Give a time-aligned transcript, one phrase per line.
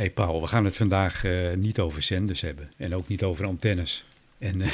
[0.00, 3.46] hey Paul, we gaan het vandaag uh, niet over zenders hebben en ook niet over
[3.46, 4.04] antennes.
[4.38, 4.68] En uh,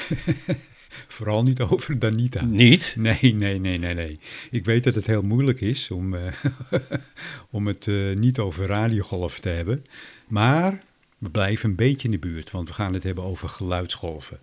[1.17, 2.45] vooral niet over Danita.
[2.45, 2.95] Niet?
[2.99, 4.18] Nee, nee, nee, nee, nee.
[4.50, 6.23] Ik weet dat het heel moeilijk is om, uh,
[7.50, 9.84] om het niet over radiogolven te hebben.
[10.27, 10.79] Maar
[11.19, 14.39] we blijven een beetje in de buurt, want we gaan het hebben over geluidsgolven.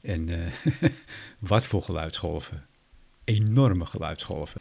[0.00, 0.28] En
[1.38, 2.62] wat voor geluidsgolven?
[3.24, 4.60] Enorme geluidsgolven.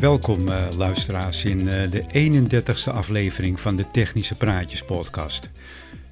[0.00, 5.48] Welkom uh, luisteraars in uh, de 31ste aflevering van de Technische Praatjes podcast.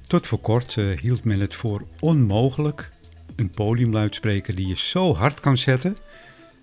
[0.01, 2.89] Tot voor kort uh, hield men het voor onmogelijk
[3.35, 5.97] een podiumluidspreker die je zo hard kan zetten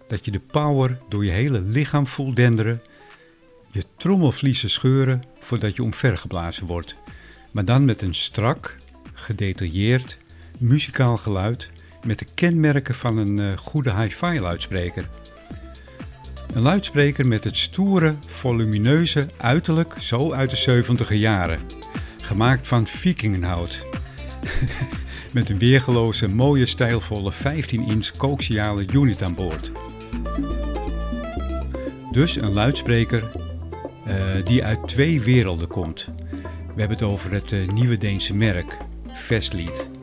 [0.08, 2.80] dat je de power door je hele lichaam voelt denderen,
[3.70, 6.96] je trommelvliezen scheuren voordat je omvergeblazen wordt,
[7.50, 8.76] maar dan met een strak,
[9.12, 10.16] gedetailleerd,
[10.58, 11.70] muzikaal geluid
[12.04, 15.08] met de kenmerken van een goede hi-fi luidspreker.
[16.54, 21.58] Een luidspreker met het stoere, volumineuze uiterlijk zo uit de 70 jaren.
[22.16, 23.84] Gemaakt van vikingenhout.
[25.32, 29.72] met een weergeloze, mooie, stijlvolle 15-inch coaxiale unit aan boord.
[32.12, 33.32] Dus een luidspreker
[34.06, 36.08] uh, die uit twee werelden komt.
[36.74, 39.95] We hebben het over het uh, nieuwe Deense merk, Vestlied.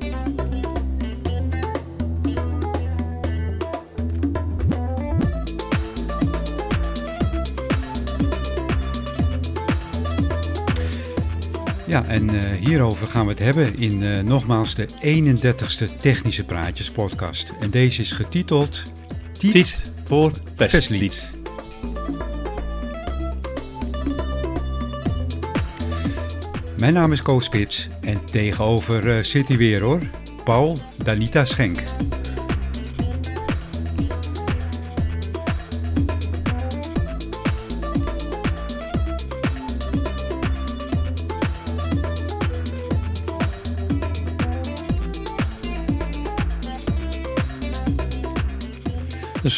[11.93, 16.91] Ja, en uh, hierover gaan we het hebben in uh, nogmaals de 31ste Technische Praatjes
[16.91, 17.53] podcast.
[17.59, 18.81] En deze is getiteld
[19.31, 21.29] Tiet, Tiet voor Vestlied.
[26.77, 29.99] Mijn naam is Koos Spits en tegenover uh, zit hij weer hoor,
[30.43, 31.77] Paul Danita Schenk.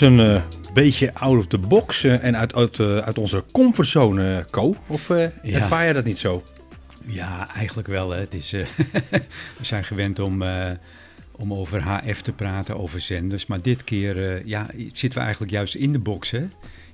[0.01, 0.41] Is een uh,
[0.73, 4.75] beetje out of the box uh, en uit, uit, uh, uit onze comfortzone, Co.
[4.87, 5.31] Of ja.
[5.43, 6.43] ervaar je dat niet zo?
[7.05, 8.09] Ja, eigenlijk wel.
[8.09, 8.19] Hè.
[8.19, 8.51] Het is,
[9.57, 10.43] we zijn gewend om,
[11.31, 13.45] om over HF te praten, over zenders.
[13.45, 16.45] Maar dit keer ja, zitten we eigenlijk juist in de box, hè?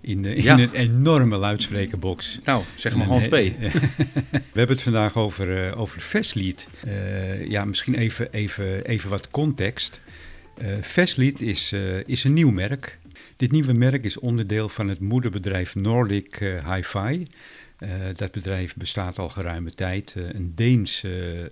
[0.02, 0.58] In, in ja.
[0.58, 2.40] een enorme luidsprekerbox.
[2.44, 3.56] Nou, zeg maar gewoon twee.
[3.60, 6.68] we hebben het vandaag over, over Vestlied.
[7.48, 10.02] ja, misschien even, even, even wat context.
[10.62, 13.00] Uh, Vestlied is, uh, is een nieuw merk.
[13.36, 17.26] Dit nieuwe merk is onderdeel van het moederbedrijf Nordic uh, Hi-Fi.
[18.16, 21.04] dat bedrijf bestaat al geruime tijd, een, Deens,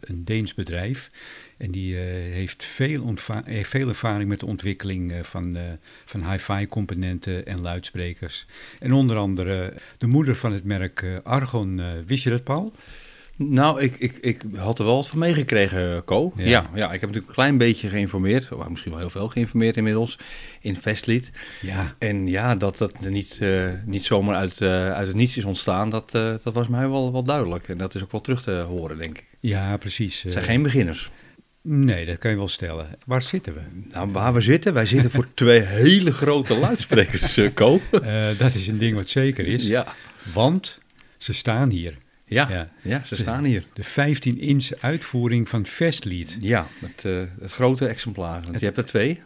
[0.01, 1.07] een Deens bedrijf.
[1.57, 3.15] En die heeft, veel
[3.63, 5.57] veel ervaring met de ontwikkeling van,
[6.05, 8.45] van hi-fi componenten en luidsprekers.
[8.79, 12.73] En onder andere de moeder van het merk Argon, wist je dat Paul?
[13.41, 16.33] Nou, ik, ik, ik had er wel wat van meegekregen, Co.
[16.35, 16.45] Ja.
[16.45, 16.63] ja.
[16.73, 20.19] Ja, ik heb natuurlijk een klein beetje geïnformeerd, of misschien wel heel veel geïnformeerd inmiddels,
[20.61, 21.31] in Vestlied.
[21.61, 21.95] Ja.
[21.97, 25.89] En ja, dat dat niet, uh, niet zomaar uit, uh, uit het niets is ontstaan,
[25.89, 27.67] dat, uh, dat was mij wel, wel duidelijk.
[27.67, 29.25] En dat is ook wel terug te horen, denk ik.
[29.39, 30.21] Ja, precies.
[30.21, 31.11] Het zijn geen beginners.
[31.61, 32.87] Nee, dat kan je wel stellen.
[33.05, 33.59] Waar zitten we?
[33.91, 34.73] Nou, waar we zitten?
[34.73, 37.79] Wij zitten voor twee hele grote luidsprekers, Co.
[38.37, 39.67] dat is een ding wat zeker is.
[39.67, 39.93] Ja.
[40.33, 40.79] Want
[41.17, 41.97] ze staan hier.
[42.29, 43.65] Ja, ja, ja, ze staan hier.
[43.73, 46.37] De 15-inch uitvoering van Vestlied.
[46.41, 48.41] Ja, het, uh, het grote exemplaar.
[48.41, 49.21] Want het, je hebt er twee.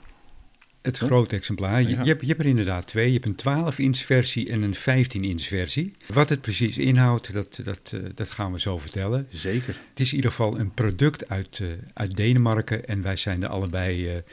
[0.81, 1.81] Het grote exemplaar.
[1.81, 3.11] Je, je, hebt, je hebt er inderdaad twee.
[3.13, 5.91] Je hebt een 12-inch versie en een 15-inch versie.
[6.07, 9.25] Wat het precies inhoudt, dat, dat, uh, dat gaan we zo vertellen.
[9.29, 9.75] Zeker.
[9.89, 12.87] Het is in ieder geval een product uit, uh, uit Denemarken.
[12.87, 14.23] En wij zijn er allebei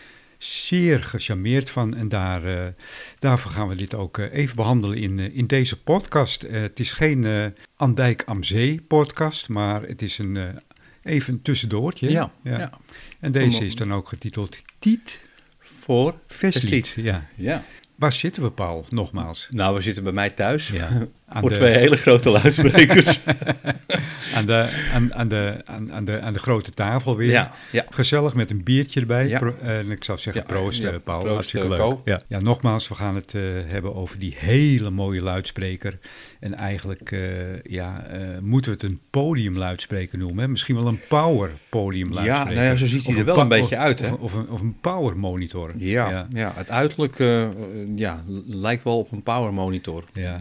[0.42, 1.96] zeer gecharmeerd van.
[1.96, 2.66] En daar, uh,
[3.18, 6.42] daarvoor gaan we dit ook uh, even behandelen in, uh, in deze podcast.
[6.50, 10.60] het is geen Andijk am Zee podcast, maar het is een,
[11.02, 12.10] even een tussendoortje.
[12.10, 12.58] Ja, ja.
[12.58, 12.78] ja.
[13.20, 15.20] En deze is dan ook getiteld Tiet
[15.58, 16.94] voor Vestlied.
[16.96, 17.26] Ja.
[17.36, 17.64] ja.
[17.94, 19.48] Waar zitten we, Paul, nogmaals?
[19.50, 20.68] Nou, we zitten bij mij thuis.
[20.68, 20.88] Ja.
[21.32, 23.20] Aan Voor twee hele grote luidsprekers.
[24.36, 27.30] aan, de, aan, aan, de, aan, aan, de, aan de grote tafel weer.
[27.30, 27.84] Ja, ja.
[27.90, 29.28] Gezellig met een biertje erbij.
[29.28, 29.52] Ja.
[29.62, 31.18] en ik zou zeggen proost, ja, Paul.
[31.18, 31.96] Proost, Hartstikke leuk.
[32.04, 32.20] Ja.
[32.28, 35.98] ja, nogmaals, we gaan het uh, hebben over die hele mooie luidspreker.
[36.40, 40.38] En eigenlijk uh, ja, uh, moeten we het een podiumluidspreker noemen.
[40.38, 40.48] Hè?
[40.48, 42.52] Misschien wel een power podiumluidspreker.
[42.52, 44.00] Ja, nou ja, zo ziet hij er wel een, beetje uit.
[44.00, 44.12] Hè?
[44.12, 45.72] Of, of, een, of een power monitor.
[45.76, 46.52] Ja, ja.
[46.54, 47.18] het uiterlijk
[47.96, 50.04] ja, lijkt wel op een power monitor.
[50.12, 50.40] Ja.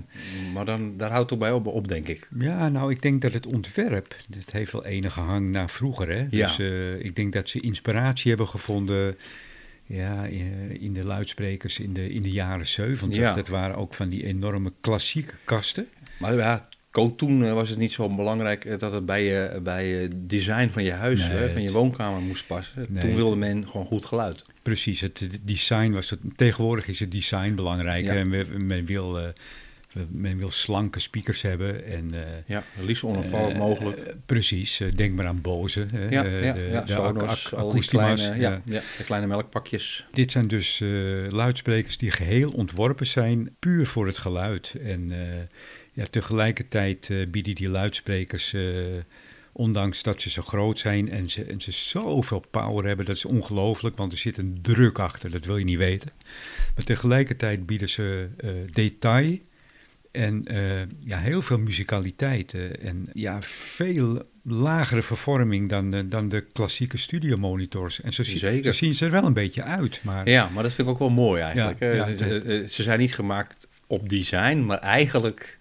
[0.53, 2.27] Maar dan, daar houdt het bij op, op, denk ik.
[2.39, 6.09] Ja, nou, ik denk dat het ontwerp, dat heeft wel enige hang naar vroeger.
[6.09, 6.25] Hè?
[6.29, 6.47] Ja.
[6.47, 6.59] Dus
[7.03, 9.17] ik denk dat ze inspiratie hebben gevonden
[9.85, 10.25] ja,
[10.79, 13.19] in de luidsprekers in de, in de jaren 70.
[13.19, 13.33] Ja.
[13.33, 15.87] Dat waren ook van die enorme klassieke kasten.
[16.17, 16.67] Maar ja,
[17.15, 20.69] toen eh, was het niet zo belangrijk eh, dat het bij je, bij je design
[20.69, 22.87] van je huis, nee, van je woonkamer moest passen.
[22.99, 24.45] Toen wilde men gewoon goed geluid.
[24.61, 26.19] Precies, het design was het.
[26.35, 28.05] Tegenwoordig is het design belangrijk.
[28.05, 28.29] En
[28.65, 29.27] men wil uh,
[30.09, 31.85] men wil slanke speakers hebben.
[31.85, 34.15] En, uh, ja, liefst onafhankelijk uh, mogelijk.
[34.25, 35.87] precies, denk maar aan Bose.
[35.91, 40.05] ja, ja, de, ja, de Sonos, kleine, ja, ja, de kleine melkpakjes.
[40.11, 40.79] Dit zijn dus
[41.29, 44.75] luidsprekers die geheel ontworpen zijn, puur voor het geluid.
[44.83, 45.09] En
[45.93, 48.55] ja, tegelijkertijd bieden die luidsprekers
[49.51, 53.25] ondanks dat ze zo groot zijn en ze, en ze zoveel power hebben, dat is
[53.25, 56.11] ongelooflijk, want er zit een druk achter, dat wil je niet weten.
[56.75, 59.37] Maar tegelijkertijd bieden ze uh, detail
[60.11, 66.41] en uh, ja, heel veel muzikaliteit en ja, veel lagere vervorming dan de, dan de
[66.41, 68.01] klassieke studiomonitors.
[68.01, 68.63] En zo, Zeker.
[68.63, 69.99] zo zien ze er wel een beetje uit.
[70.03, 70.29] Maar...
[70.29, 71.79] Ja, maar dat vind ik ook wel mooi eigenlijk.
[71.79, 75.57] Ja, ja, ze, ze zijn niet gemaakt op design, maar eigenlijk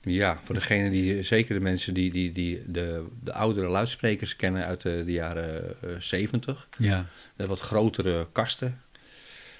[0.00, 4.64] ja, voor degene die, zeker de mensen die, die, die de, de oudere luidsprekers kennen
[4.64, 6.68] uit de, de jaren 70.
[6.78, 7.06] Ja.
[7.36, 8.80] De wat grotere kasten.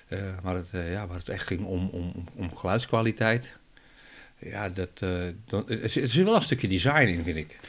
[0.09, 3.58] Uh, waar, het, uh, ja, waar het echt ging om, om, om geluidskwaliteit.
[4.39, 4.99] Ja, dat,
[5.45, 7.61] dat, het, is wel een stukje design in, vind ik.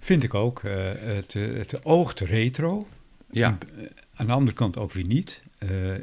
[0.00, 0.62] Vind ik ook.
[0.62, 2.88] het, het oogt retro.
[3.30, 3.58] Ja.
[4.14, 5.42] Aan de andere kant ook weer niet.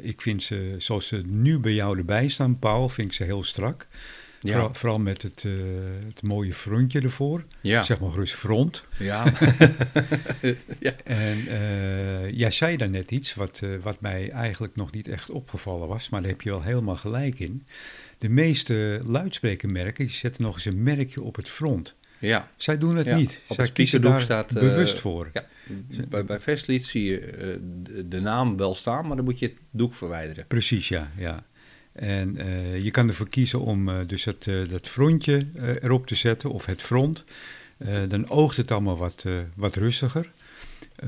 [0.02, 3.44] ik vind ze, zoals ze nu bij jou erbij staan, Paul, vind ik ze heel
[3.44, 3.86] strak.
[4.40, 4.72] Ja.
[4.72, 5.52] Vooral, met het, uh,
[6.06, 7.44] het mooie frontje ervoor.
[7.60, 7.82] Ja.
[7.82, 8.84] Zeg maar gerust front.
[8.98, 9.24] Ja.
[10.78, 10.92] ja.
[11.04, 15.88] En uh, jij zei daar net iets wat, wat mij eigenlijk nog niet echt opgevallen
[15.88, 17.66] was, maar daar heb je wel helemaal gelijk in.
[18.18, 21.94] De meeste luidsprekermerken die zetten nog eens een merkje op het front.
[22.18, 22.50] Ja.
[22.56, 23.42] Zij doen het niet.
[23.46, 25.30] Op Zij het kiezen daar staat bewust voor.
[25.32, 25.44] Ja.
[26.08, 27.20] Bij, bij Vestlied zie je
[27.82, 30.46] de, de naam wel staan, maar dan moet je het doek verwijderen.
[30.46, 31.10] Precies, ja.
[31.16, 31.44] ja.
[31.92, 35.40] En uh, je kan ervoor kiezen om dus het, dat frontje
[35.82, 37.24] erop te zetten of het front.
[38.08, 39.24] dan oogt het allemaal wat,
[39.54, 40.32] wat rustiger.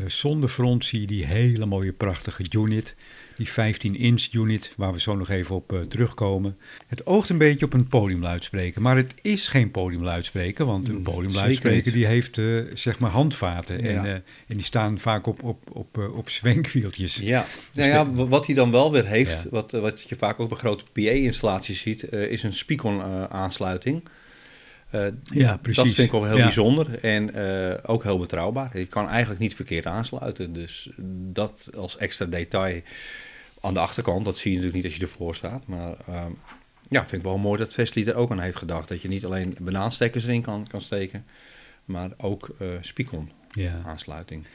[0.06, 2.94] zonder front zie je die hele mooie prachtige unit
[3.38, 6.56] die 15-inch unit, waar we zo nog even op uh, terugkomen.
[6.87, 11.02] Het oogt een beetje op een podiumluidspreker, maar het is geen podiumluidspreker, want een mm,
[11.02, 15.70] podiumluidspreker die heeft uh, zeg maar handvaten en, uh, en die staan vaak op, op,
[15.73, 17.17] op, op zwenkwieltjes.
[17.17, 19.49] Ja, dus nou ja, wat hij dan wel weer heeft, ja.
[19.50, 24.02] wat, wat je vaak ook bij grote PA-installaties ziet, is een Spicon aansluiting.
[24.94, 25.85] Uh, ja, precies.
[25.85, 26.43] Dat vind ik wel heel ja.
[26.43, 28.79] bijzonder en uh, ook heel betrouwbaar.
[28.79, 30.52] Je kan eigenlijk niet verkeerd aansluiten.
[30.52, 30.90] Dus
[31.32, 32.82] dat als extra detail
[33.60, 35.66] aan de achterkant, dat zie je natuurlijk niet als je ervoor staat.
[35.66, 36.38] Maar um,
[36.88, 38.88] ja, vind ik wel mooi dat Vestli er ook aan heeft gedacht.
[38.88, 41.26] Dat je niet alleen banaanstekkers erin kan, kan steken,
[41.84, 43.82] maar ook uh, Spicon ja.
[43.84, 44.46] aansluiting.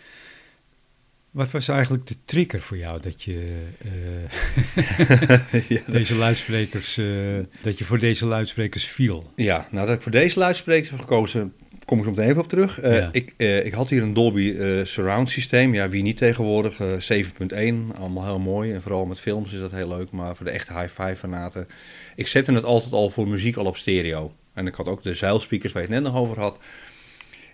[1.31, 7.77] Wat was eigenlijk de trigger voor jou dat je uh, ja, deze luidsprekers, uh, dat
[7.77, 9.31] je voor deze luidsprekers viel?
[9.35, 11.53] Ja, nou dat ik voor deze luidsprekers heb gekozen,
[11.93, 12.83] kom ik zo meteen even op terug.
[12.83, 13.09] Uh, ja.
[13.11, 15.73] ik, ik had hier een Dolby Surround systeem.
[15.73, 16.77] Ja, wie niet tegenwoordig?
[16.77, 16.77] 7.1,
[17.99, 18.73] allemaal heel mooi.
[18.73, 20.11] En vooral met films is dat heel leuk.
[20.11, 21.67] Maar voor de echte hi-fi fanaten.
[22.15, 24.33] Ik zette het altijd al voor muziek al op stereo.
[24.53, 26.57] En ik had ook de zeilspeakers waar je het net nog over had.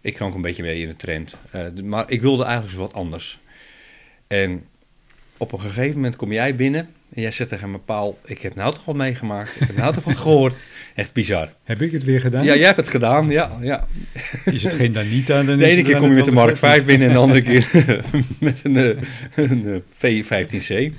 [0.01, 1.37] Ik kan ook een beetje mee in de trend.
[1.83, 3.39] maar ik wilde eigenlijk zo wat anders.
[4.27, 4.63] En
[5.37, 8.55] op een gegeven moment kom jij binnen en jij zegt tegen me, Paul, ik heb
[8.55, 10.55] nou toch wat meegemaakt, ik heb nou toch wat gehoord.
[10.95, 11.53] Echt bizar.
[11.63, 12.43] Heb ik het weer gedaan?
[12.43, 13.57] Ja, jij hebt het gedaan, ja.
[13.61, 13.87] ja.
[14.45, 15.43] Is het geen Danita?
[15.43, 17.67] Dan de ene keer kom je met de Mark 5 binnen en de andere keer
[18.39, 18.97] met een, eh,
[19.35, 20.93] een, een V15C.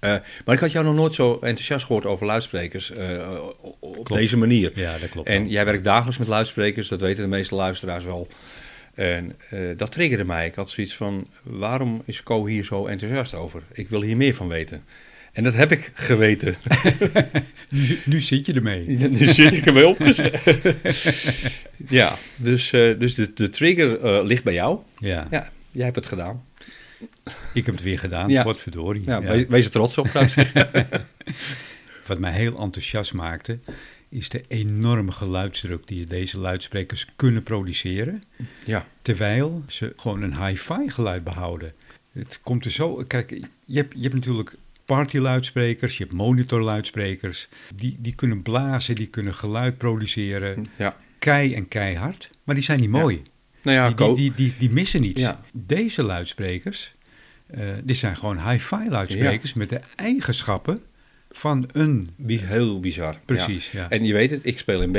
[0.00, 3.38] Uh, maar ik had jou nog nooit zo enthousiast gehoord over luidsprekers uh,
[3.80, 4.72] op deze manier.
[4.74, 5.28] Ja, dat klopt.
[5.28, 8.28] En jij werkt dagelijks met luidsprekers, dat weten de meeste luisteraars wel.
[8.94, 10.46] En uh, dat triggerde mij.
[10.46, 13.62] Ik had zoiets van, waarom is Co hier zo enthousiast over?
[13.72, 14.84] Ik wil hier meer van weten.
[15.32, 16.54] En dat heb ik geweten.
[17.70, 18.86] nu, nu, zit je ermee.
[19.18, 20.40] nu zit ik ermee opgezet.
[21.98, 24.78] ja, dus, uh, dus de, de trigger uh, ligt bij jou.
[24.98, 25.26] Ja.
[25.30, 25.50] ja.
[25.70, 26.44] Jij hebt het gedaan.
[27.54, 28.44] Ik heb het weer gedaan, ja.
[28.44, 29.02] wat verdorie.
[29.04, 29.30] Ja, ja.
[29.30, 30.08] Wees, wees er trots op.
[32.06, 33.58] Wat mij heel enthousiast maakte,
[34.08, 38.22] is de enorme geluidsdruk die deze luidsprekers kunnen produceren.
[38.64, 38.86] Ja.
[39.02, 41.72] Terwijl ze gewoon een hi-fi geluid behouden.
[42.12, 43.04] Het komt er zo.
[43.06, 43.30] Kijk,
[43.64, 44.54] je hebt, je hebt natuurlijk
[44.88, 47.48] partyluidsprekers, je hebt monitorluidsprekers.
[47.74, 50.64] Die, die kunnen blazen, die kunnen geluid produceren.
[50.76, 50.96] Ja.
[51.18, 53.22] Kei en keihard, maar die zijn niet mooi.
[53.62, 55.20] Nou ja, die, die, die, missen niets.
[55.20, 55.40] Ja.
[55.52, 56.94] Deze luidsprekers,
[57.46, 60.80] eh die zijn gewoon hi-fi luidsprekers met de eigenschappen
[61.30, 62.10] van een.
[62.26, 63.16] heel bizar.
[63.24, 63.90] Precies, ja.
[63.90, 64.92] En je weet het, ik speel in.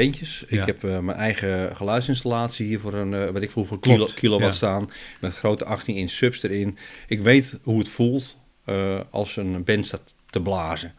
[0.50, 0.60] Ja.
[0.60, 4.14] Ik heb eh, mijn eigen geluidsinstallatie hier voor een, eh weet ik veel, hoeveel Klopt,
[4.14, 4.90] kilo, kilowatt staan.
[5.22, 6.78] Met grote 18 inch subs erin.
[7.08, 10.94] Ik weet hoe het voelt eh, als een band staat te blazen.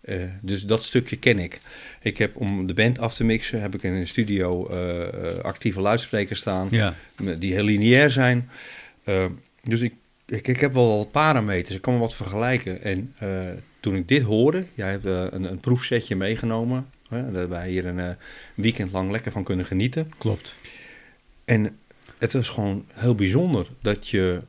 [0.00, 1.60] Eh, dus dat stukje ken ik.
[2.02, 5.80] Ik heb om de band af te mixen, heb ik in een studio eh, actieve
[5.80, 6.68] luidsprekers staan.
[6.70, 6.94] Ja,
[7.38, 8.50] die heel lineair zijn.
[9.62, 9.94] Dus ik,
[10.26, 12.82] ik, ik heb wel wat parameters, ik kan wel wat vergelijken.
[12.82, 13.14] En
[13.80, 18.16] toen ik dit hoorde, jij hebt een, een proefsetje meegenomen, hè, daar wij hier een
[18.54, 20.10] weekend lang lekker van kunnen genieten.
[20.18, 20.54] klopt.
[21.44, 21.78] En
[22.18, 24.42] het was gewoon heel bijzonder dat je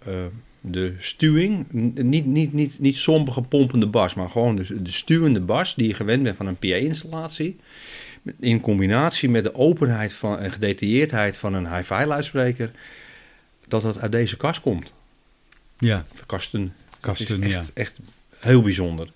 [0.62, 5.76] de stuwing, niet, niet, niet, niet sombige pompende bas, maar gewoon de, de stuwende bas
[5.76, 7.58] die je gewend bent van een PA-installatie.
[8.40, 12.72] In combinatie met de openheid van, en gedetailleerdheid van een hi-fi luidspreker,
[13.68, 14.94] dat dat uit deze kast komt.
[15.78, 16.74] Ja, Kasten.
[17.00, 17.60] kasten, is ja.
[17.60, 18.00] echt, echt
[18.38, 19.12] heel bijzonder.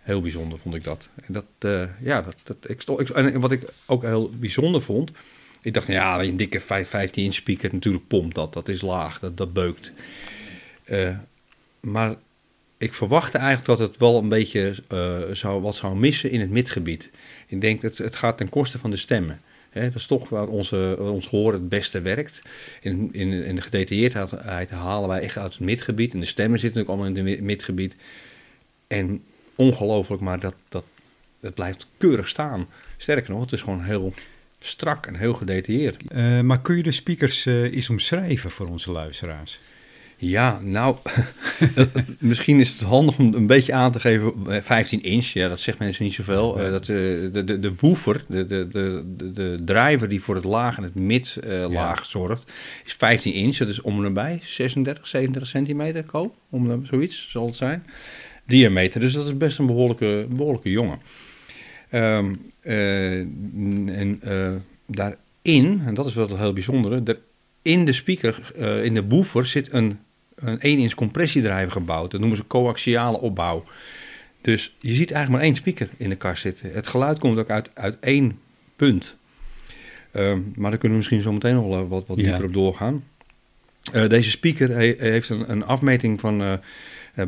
[0.00, 1.08] Heel bijzonder vond ik dat.
[1.14, 5.10] En dat, eh, ja, dat, dat, ik, en wat ik ook heel bijzonder vond,
[5.64, 9.18] ik dacht, ja, een dikke 5, 15 inch speaker, natuurlijk pompt dat, dat is laag,
[9.18, 9.92] dat, dat beukt.
[10.84, 11.18] Eh,
[11.80, 12.14] maar
[12.76, 16.50] ik verwachtte eigenlijk dat het wel een beetje eh, zou, wat zou missen in het
[16.50, 17.10] midgebied.
[17.46, 19.40] Ik denk dat het gaat ten koste van de stemmen.
[19.72, 22.42] Dat is toch waar onze, ons gehoor het beste werkt.
[22.80, 26.12] In, in, in de gedetailleerdheid halen wij echt uit het midgebied.
[26.12, 27.96] En de stemmen zitten natuurlijk allemaal in het mi- midgebied.
[28.86, 29.22] En
[29.54, 30.84] ongelooflijk, maar dat, dat,
[31.40, 32.66] dat blijft keurig staan.
[32.96, 34.12] Sterker nog, het is gewoon heel
[34.64, 35.96] strak en heel gedetailleerd.
[36.08, 39.60] Eh, maar kun je de speakers eh eens omschrijven voor onze luisteraars?
[40.16, 40.96] Ja, nou,
[42.18, 44.32] misschien is het handig om een beetje aan te geven.
[44.48, 46.60] eh, 15 inch, ja, dat zegt mensen niet zoveel.
[46.60, 46.96] Eh, dat, eh,
[47.32, 49.02] de, de, de woofer, de, de, de,
[49.32, 52.52] de, driver die voor het laag en het mid-laag zorgt,
[52.84, 53.56] is 15 inch.
[53.56, 57.84] Dat is om en nabij 36, 37 centimeter, koop, om zoiets zal het zijn.
[58.46, 60.98] Diameter, dus dat is best een behoorlijke, behoorlijke jongen.
[61.94, 63.18] Ehm, eh,
[63.98, 64.52] en eh,
[64.86, 67.18] daarin, en dat is wel het heel bijzondere, er,
[67.62, 69.98] in de speaker, eh, in de woofer, zit een,
[70.34, 72.10] een 1 inch compressiedrijver gebouwd.
[72.10, 73.64] Dat noemen ze coaxiale opbouw.
[74.40, 76.72] Dus je ziet eigenlijk maar één speaker in de kast zitten.
[76.72, 78.38] Het geluid komt ook uit, uit één
[78.76, 79.16] punt.
[80.12, 82.22] Ehm, maar daar kunnen we misschien zo meteen nog wat, wat Ja.
[82.22, 83.04] dieper op doorgaan.
[84.08, 86.60] Deze speaker he- heeft een, een afmeting van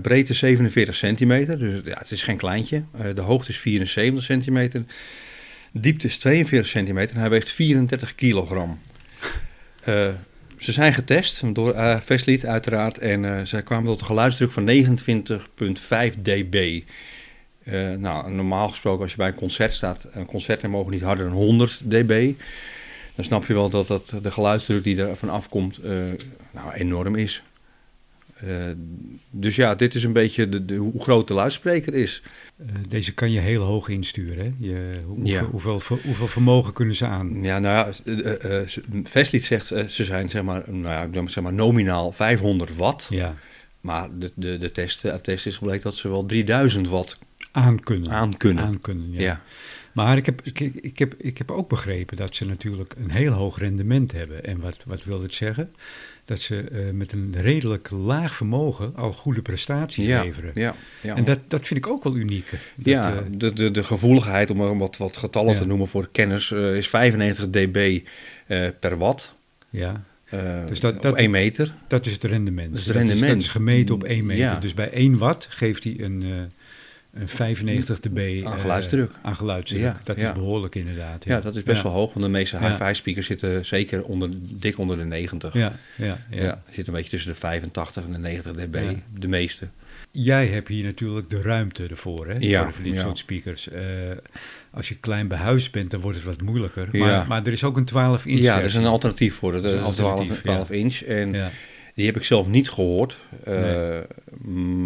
[0.03, 1.59] breedte 47 centimeter.
[1.59, 2.85] Dus ja, het is geen kleintje.
[2.93, 4.85] Eh, de hoogte is 74 centimeter.
[5.73, 8.81] Diepte is 42 centimeter en hij weegt 34 kilogram.
[9.85, 10.09] Eh,
[10.59, 14.71] ze zijn getest door uh, Vestlied uiteraard en eh, zij kwamen tot een geluidsdruk van
[14.71, 16.83] 29,5 dB.
[17.67, 21.25] Eh, nou, normaal gesproken als je bij een concert staat, een concerten mogen niet harder
[21.25, 22.33] dan 100 dB.
[23.15, 25.93] Dan snap je wel dat, dat de geluidsdruk die er van afkomt eh,
[26.51, 27.43] nou, enorm is.
[28.37, 28.71] Eh,
[29.31, 32.23] dus ja, dit is een beetje de, de, hoe groot de luidspreker is.
[32.57, 34.45] Eh, deze kan je heel hoog insturen.
[34.45, 34.53] Hè?
[34.59, 35.43] Je, Ja.
[35.45, 37.45] hoeveel, hoeveel, vermogen kunnen ze aan?
[37.45, 38.69] Ja, nou ja, eh, eh,
[39.05, 43.07] Vestlied zegt ze zijn zeg maar, nou ja, zeg maar nominaal 500 watt.
[43.11, 43.35] Ja,
[43.81, 47.19] Maar de, de, de test, uit test is gebleken dat ze wel 3000 watt
[47.53, 48.11] aan kunnen.
[48.11, 48.65] aan kunnen.
[48.65, 49.21] Aan kunnen, ja.
[49.21, 49.43] ja.
[49.95, 53.33] Maar ik heb, ik, ik, heb, ik heb ook begrepen dat ze natuurlijk een heel
[53.33, 54.45] hoog rendement hebben.
[54.45, 55.71] En wat, wat wil dit zeggen?
[56.27, 60.51] Dat ze eh, met een redelijk laag vermogen al goede prestaties Ja, leveren.
[60.55, 61.17] ja, ja.
[61.17, 62.51] En dat, dat vind ik ook wel uniek.
[62.51, 65.59] Dat, ja, eh, de, de, de gevoeligheid, om er wat, wat getallen Ja.
[65.61, 68.01] te noemen voor de kenners, eh, is 95 dB
[68.81, 69.37] per watt.
[69.71, 70.05] ja,
[70.69, 71.73] Dus dat- op dat- 1 meter.
[71.89, 72.71] dat is het rendement.
[72.71, 73.33] Dat is het Dat rendement.
[73.33, 74.45] dat is gemeten op 1 meter.
[74.45, 74.61] Ja.
[74.61, 76.51] Dus bij 1 watt geeft hij een, een
[77.25, 79.11] 95 dB Aan eh, geluidsdruk.
[79.23, 79.83] aan geluidsdruk.
[79.83, 80.29] Ja, dat ja.
[80.29, 81.25] is behoorlijk inderdaad.
[81.25, 84.79] Ja, dat is best wel hoog, want de meeste hi-fi speakers zitten zeker onder, dik
[84.79, 85.55] onder de 90.
[85.55, 86.63] Ja, ja, ja.
[86.71, 88.79] Zit een beetje tussen de 85 en de 90 dB,
[89.19, 89.69] de meeste.
[90.11, 92.37] Jij hebt hier natuurlijk de ruimte ervoor, hè?
[92.39, 93.69] Ja, voor, dit soort speakers.
[93.69, 93.83] Eh,
[94.71, 96.89] als je klein behuisd bent, dan wordt het wat moeilijker.
[96.93, 96.99] Ja.
[97.07, 99.53] Maar, maar er is ook een 12 inch Ja, er is een alternatief voor.
[99.53, 101.03] Dat Dat is een een 12, alternatief, 12 inch.
[101.03, 101.51] En Ja.
[101.97, 103.17] Die heb ik zelf niet gehoord.
[103.45, 103.99] Eh,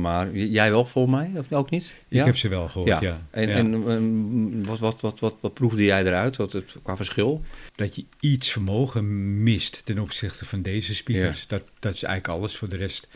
[0.01, 1.95] Maar jij wel volgens mij, of ook niet?
[2.09, 3.01] Ik heb ze wel gehoord, ja.
[3.01, 3.27] ja.
[3.31, 3.57] En, Ja.
[3.57, 7.45] en wat, wat, wat, wat, wat proefde jij eruit wat het, qua verschil?
[7.75, 11.47] dat je iets vermogen mist ten opzichte van deze speakers.
[11.47, 12.57] Dat, dat is eigenlijk alles.
[12.57, 13.09] Voor de rest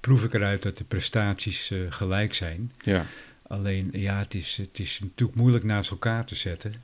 [0.00, 2.72] proef ik eruit dat de prestaties eh, gelijk zijn.
[2.84, 3.04] Ja.
[3.46, 6.74] Alleen, ja, het is, het is natuurlijk moeilijk naast elkaar te zetten.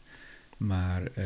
[0.56, 1.24] Maar uh,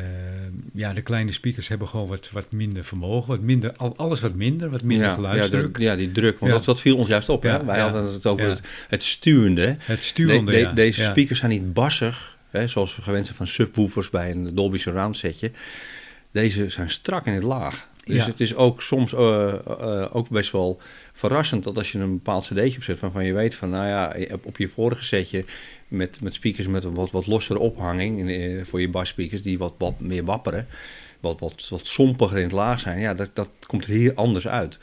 [0.73, 4.69] ja, de kleine speakers hebben gewoon wat, wat minder vermogen, wat minder, alles wat minder,
[4.69, 5.77] wat minder ja, geluidsdruk.
[5.77, 7.43] Ja, ja, die druk, want dat, dat viel ons juist op.
[7.43, 7.65] hè?
[7.65, 9.75] Wij hadden het over het, het stuwende.
[9.79, 14.09] Het stuwende, de, Deze speakers zijn niet bassig, hè, zoals we gewend zijn van subwoofers
[14.09, 15.51] bij een Dolby Surround setje.
[16.31, 17.89] Deze zijn strak in het laag.
[18.05, 20.81] Dus het is ook soms uh, uh, ook best wel
[21.13, 24.57] verrassend dat als je een bepaald cd'tje opzet waarvan je weet van, nou ja, op
[24.57, 25.45] je vorige setje
[25.91, 29.73] met, met speakers met een wat, wat lossere ophanging in, voor je basspeakers die wat,
[29.77, 30.67] wat meer wapperen,
[31.19, 34.47] wat, wat, wat sompiger in het laag zijn, ja, dat, dat komt er hier anders
[34.47, 34.79] uit.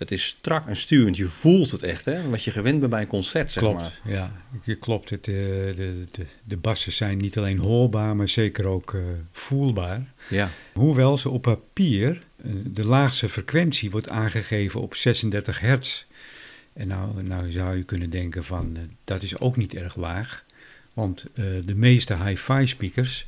[0.00, 1.16] Het is strak en stuwend.
[1.16, 2.28] Je voelt het echt, hè?
[2.28, 4.00] Wat je gewend bent bij een concert, zeg klopt, maar.
[4.04, 4.32] Ja,
[4.78, 5.10] klopt.
[5.10, 9.02] Het, de, de, de, de bassen zijn niet alleen hoorbaar, maar zeker ook uh,
[9.32, 10.12] voelbaar.
[10.28, 10.50] Ja.
[10.72, 16.04] Hoewel ze op papier, uh, de laagste frequentie wordt aangegeven op 36 hertz.
[16.72, 20.44] En nou, nou zou je kunnen denken van, uh, dat is ook niet erg laag.
[20.92, 21.26] Want
[21.64, 23.26] de meeste hi-fi speakers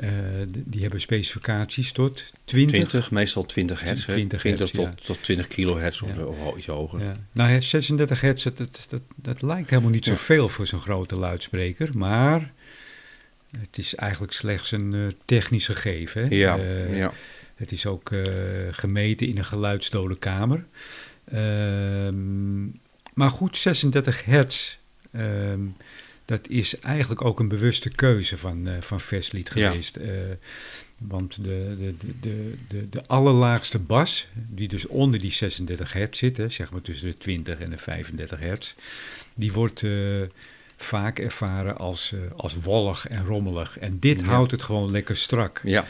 [0.00, 0.08] uh,
[0.46, 2.76] die hebben specificaties tot 20.
[2.76, 4.04] 20 meestal 20 hertz.
[4.04, 4.94] 20, 20 tot, ja.
[5.04, 6.24] tot 20 kilohertz of, ja.
[6.24, 7.00] of iets hoger.
[7.00, 7.12] Ja.
[7.32, 11.90] Nou, 36 hertz, dat, dat, dat, dat lijkt helemaal niet zoveel voor zo'n grote luidspreker.
[11.98, 12.52] Maar
[13.60, 16.22] het is eigenlijk slechts een uh, technisch gegeven.
[16.22, 16.34] Hè?
[16.34, 17.12] Ja, uh, ja.
[17.54, 18.12] Het is ook
[18.70, 20.64] gemeten in een geluidsdode kamer.
[21.24, 22.64] Ehm,
[23.14, 24.76] maar goed, 36 hertz
[25.12, 25.60] ehm,
[26.32, 29.98] dat is eigenlijk ook een bewuste keuze van, uh, van Verslied geweest.
[30.00, 30.06] Ja.
[30.06, 30.10] Uh,
[30.98, 36.36] want de, de, de, de, de allerlaagste bas, die dus onder die 36 hertz zit,
[36.36, 38.74] hè, zeg maar tussen de 20 en de 35 hertz,
[39.34, 40.22] die wordt uh,
[40.76, 43.78] vaak ervaren als, als wollig en rommelig.
[43.78, 44.26] En dit ja.
[44.26, 45.60] houdt het gewoon lekker strak.
[45.64, 45.86] Ja.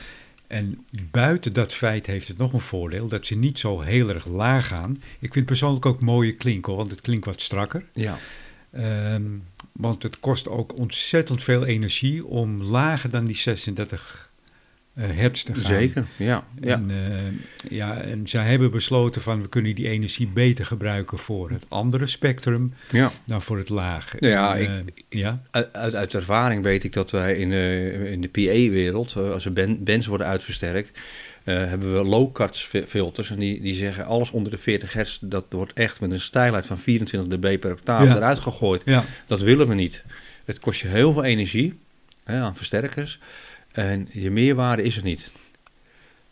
[0.46, 4.26] En buiten dat feit heeft het nog een voordeel dat ze niet zo heel erg
[4.26, 5.02] laag gaan.
[5.18, 7.84] Ik vind persoonlijk ook mooie klinken, want het klinkt wat strakker.
[7.92, 8.18] Ja.
[9.14, 9.42] Um,
[9.72, 14.30] want het kost ook ontzettend veel energie om lager dan die 36
[14.94, 15.64] uh, hertz te gaan.
[15.64, 16.44] Zeker, ja.
[16.60, 16.74] ja.
[16.74, 21.50] En, uh, ja, en zij hebben besloten van we kunnen die energie beter gebruiken voor
[21.50, 23.10] het andere spectrum ja.
[23.24, 24.16] dan voor het lage.
[24.20, 25.42] Nou ja, en, ik, uh, ja?
[25.50, 27.52] Uit, uit, ervaring weet ik dat wij in,
[28.06, 30.98] in de PA-wereld, als er bands worden uitversterkt,
[31.44, 32.56] hebben we low-cut
[32.86, 33.30] filters.
[33.30, 36.66] En die, die zeggen alles onder de 40 hertz, dat wordt echt met een stijlheid
[36.66, 38.16] van 24 dB per octaaf ja.
[38.16, 38.82] eruit gegooid.
[38.84, 39.04] Ja.
[39.26, 40.04] Dat willen we niet.
[40.44, 41.78] Het kost je heel veel energie
[42.24, 43.18] hè, aan versterkers.
[43.72, 45.32] En je meerwaarde is er niet.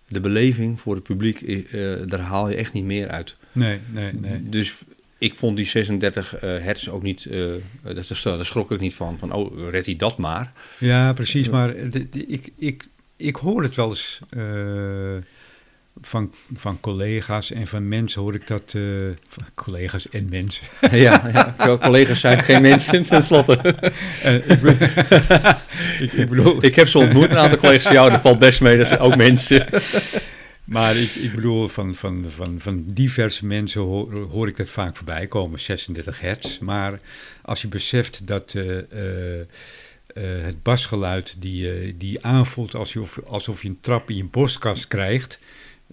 [0.08, 3.36] De beleving voor het publiek, uh, daar haal je echt niet meer uit.
[3.52, 4.48] Nee, nee, nee.
[4.48, 4.74] Dus
[5.18, 9.18] ik vond die 36 uh, hertz ook niet, uh, daar, daar schrok ik niet van.
[9.18, 10.52] Van, oh, red hij dat maar.
[10.78, 11.48] Ja, precies.
[11.48, 12.86] Maar ik, ik,
[13.20, 15.16] ik hoor het wel eens uh,
[16.00, 18.72] van, van collega's en van mensen hoor ik dat...
[18.76, 19.10] Uh,
[19.54, 20.66] collega's en mensen.
[21.06, 23.76] ja, ja, collega's zijn geen mensen tenslotte.
[24.24, 24.76] uh, ik, ben,
[26.04, 26.64] ik, ik, bedoel...
[26.64, 28.98] ik heb ze ontmoet, een aantal collega's van jou, dat valt best mee, dat zijn
[28.98, 29.66] ook mensen.
[30.64, 34.96] Maar ik, ik bedoel, van, van, van, van diverse mensen hoor, hoor ik dat vaak
[34.96, 36.58] voorbij komen, 36 hertz.
[36.58, 37.00] Maar
[37.42, 38.54] als je beseft dat...
[38.54, 39.40] Uh, uh,
[40.14, 44.88] het basgeluid die, uh, die aanvoelt als je, alsof je een trap in je borstkast
[44.88, 45.38] krijgt.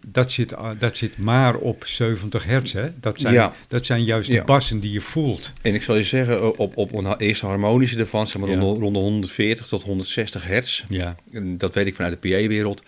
[0.05, 2.73] Dat zit, dat zit maar op 70 hertz.
[2.73, 2.99] Hè?
[2.99, 3.53] Dat, zijn, ja.
[3.67, 4.43] dat zijn juist de ja.
[4.43, 5.53] bassen die je voelt.
[5.61, 8.59] En ik zal je zeggen, op, op een eerste harmonische ervan, zeg maar ja.
[8.59, 10.83] rond, rond de 140 tot 160 hertz.
[10.89, 11.15] Ja.
[11.41, 12.83] Dat weet ik vanuit de PA-wereld.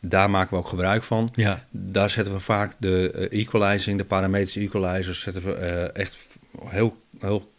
[0.00, 1.30] Daar maken we ook gebruik van.
[1.34, 1.66] Ja.
[1.70, 5.52] Daar zetten we vaak de equalizing, de parametrische equalizers, zetten we
[5.92, 6.16] echt
[6.68, 7.52] heel, heel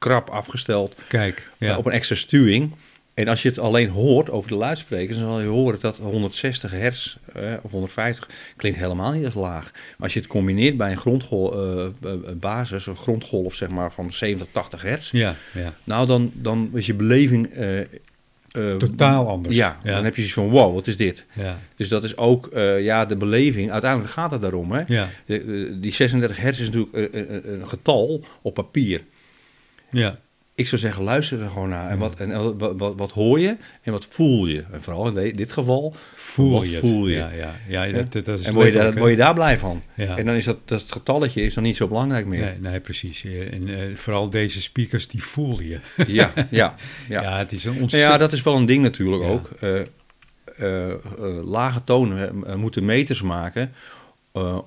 [0.00, 0.94] krap afgesteld.
[1.08, 1.76] Kijk, ja.
[1.76, 2.72] op een extra stuwing.
[3.14, 6.70] En als je het alleen hoort over de luidsprekers, dan zal je horen dat 160
[6.70, 9.70] hertz eh, of 150 klinkt helemaal niet als laag.
[9.72, 14.12] Maar als je het combineert bij een grondgol, uh, basis, een grondgolf zeg maar van
[14.12, 15.74] 70, 80 hertz, ja, ja.
[15.84, 19.56] nou dan, dan is je beleving uh, totaal anders.
[19.56, 21.26] Ja, ja, dan heb je zoiets van wow, wat is dit?
[21.32, 21.58] Ja.
[21.76, 23.70] Dus dat is ook ja, de beleving.
[23.70, 24.72] Uiteindelijk gaat het daarom.
[24.72, 24.82] Hè?
[24.86, 25.08] Ja.
[25.24, 29.02] De, die 36 hertz is natuurlijk een, een getal op papier.
[29.90, 30.16] Ja.
[30.60, 31.90] Ik zou zeggen, luister er gewoon naar.
[31.90, 34.64] En, wat, en wat, wat, wat hoor je en wat voel je?
[34.72, 37.16] En vooral in dit geval, voel wat je voel je?
[37.16, 39.82] Ja, ja, ja dat, dat is en word je, daar, word je daar blij van?
[39.94, 40.16] Ja.
[40.16, 42.44] En dan is dat, dat getalletje is dan niet zo belangrijk meer.
[42.44, 43.24] Nee, nee precies.
[43.24, 45.78] En uh, vooral deze speakers, die voel je.
[46.06, 46.44] ja, ja,
[47.08, 47.22] ja.
[47.22, 48.12] ja, het is een ontzettend...
[48.12, 49.28] Ja, dat is wel een ding natuurlijk ja.
[49.28, 49.50] ook.
[49.60, 49.80] Uh,
[50.60, 50.94] uh,
[51.44, 53.72] lage tonen moeten meters maken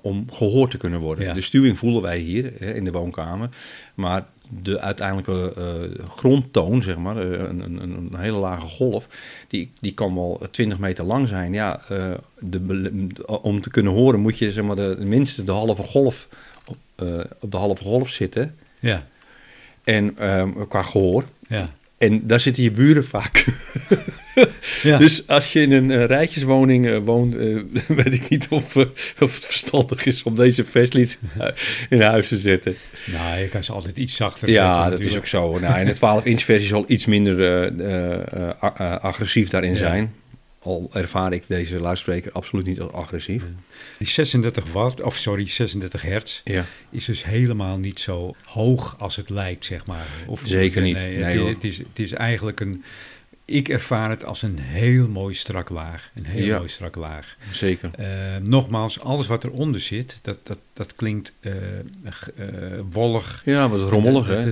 [0.01, 1.25] om gehoord te kunnen worden.
[1.25, 1.33] Ja.
[1.33, 3.49] De stuwing voelen wij hier hè, in de woonkamer.
[3.93, 9.08] Maar de uiteindelijke uh, grondtoon, zeg maar, uh, een, een, een, hele lage golf,
[9.47, 11.53] die, die kan wel 20 meter lang zijn.
[11.53, 12.88] Ja, uh, de,
[13.41, 16.27] om te kunnen horen moet je zeg maar, de, minstens de halve golf
[17.39, 18.56] op de halve golf zitten.
[18.79, 19.08] Ja.
[19.84, 20.15] En
[20.67, 21.23] qua gehoor.
[21.47, 21.65] Ja.
[22.03, 23.45] En daar zitten je buren vaak.
[24.83, 24.97] ja.
[24.97, 27.61] Dus als je in een uh, rijtjeswoning uh, woont, uh,
[28.03, 28.75] weet ik niet of,
[29.19, 31.17] of het verstandig is om deze Vestlits
[31.89, 32.75] in huis te zetten.
[33.05, 34.83] Nou, je kan ze altijd iets zachter ja, zetten.
[34.83, 35.59] Ja, dat is ook zo.
[35.59, 37.71] Nou, en de 12-inch versie zal iets minder
[39.01, 40.13] agressief daarin zijn.
[40.63, 43.43] Al ervaar ik deze luidspreker absoluut niet als agressief.
[43.97, 46.65] Die 36 watt, of sorry, 36 hertz, ja.
[46.89, 50.08] is dus helemaal niet zo hoog als het lijkt, zeg maar.
[50.28, 50.95] Of, Zeker niet.
[50.95, 52.84] Nee, het, het, is, het is eigenlijk een,
[53.45, 56.12] ik ervaar het als een heel mooi strak laag.
[56.15, 57.36] Een heel mooi strak laag.
[57.51, 57.91] Zeker.
[57.99, 58.08] Uh,
[58.41, 63.41] nogmaals, alles wat eronder zit, dat, dat, dat klinkt uh, uh, wollig.
[63.45, 64.27] Ja, wat rommelig.
[64.27, 64.51] hè?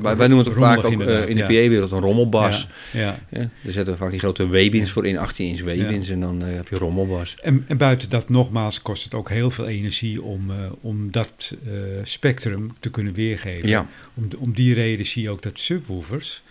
[0.00, 0.92] Wij, noemen het vaak ook
[1.26, 2.68] in de PA-wereld een rommelbas.
[2.92, 3.50] Ja, ja.
[3.62, 6.68] Daar zetten we vaak die grote weebins voor in, 18 inch weebins, en dan heb
[6.68, 7.36] je rommelbas.
[7.42, 11.54] En, en, buiten dat, nogmaals, kost het ook heel veel energie om, om dat
[12.02, 13.68] spectrum te kunnen weergeven.
[13.68, 13.86] Ja.
[14.14, 16.42] Om, om die reden zie je ook dat subwoofers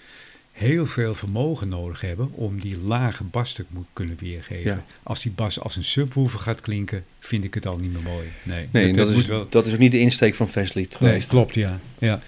[0.58, 4.84] heel veel vermogen nodig hebben om die lage bas te kunnen weergeven.
[5.04, 8.28] Als die bas als een subwoofer gaat klinken, vind ik het al niet meer mooi.
[8.44, 9.50] Nee, nee dat, is, wel...
[9.50, 11.32] dat is ook niet de insteek van Fastlead geweest.
[11.32, 11.80] Nee, klopt, ja.
[11.98, 12.20] ja.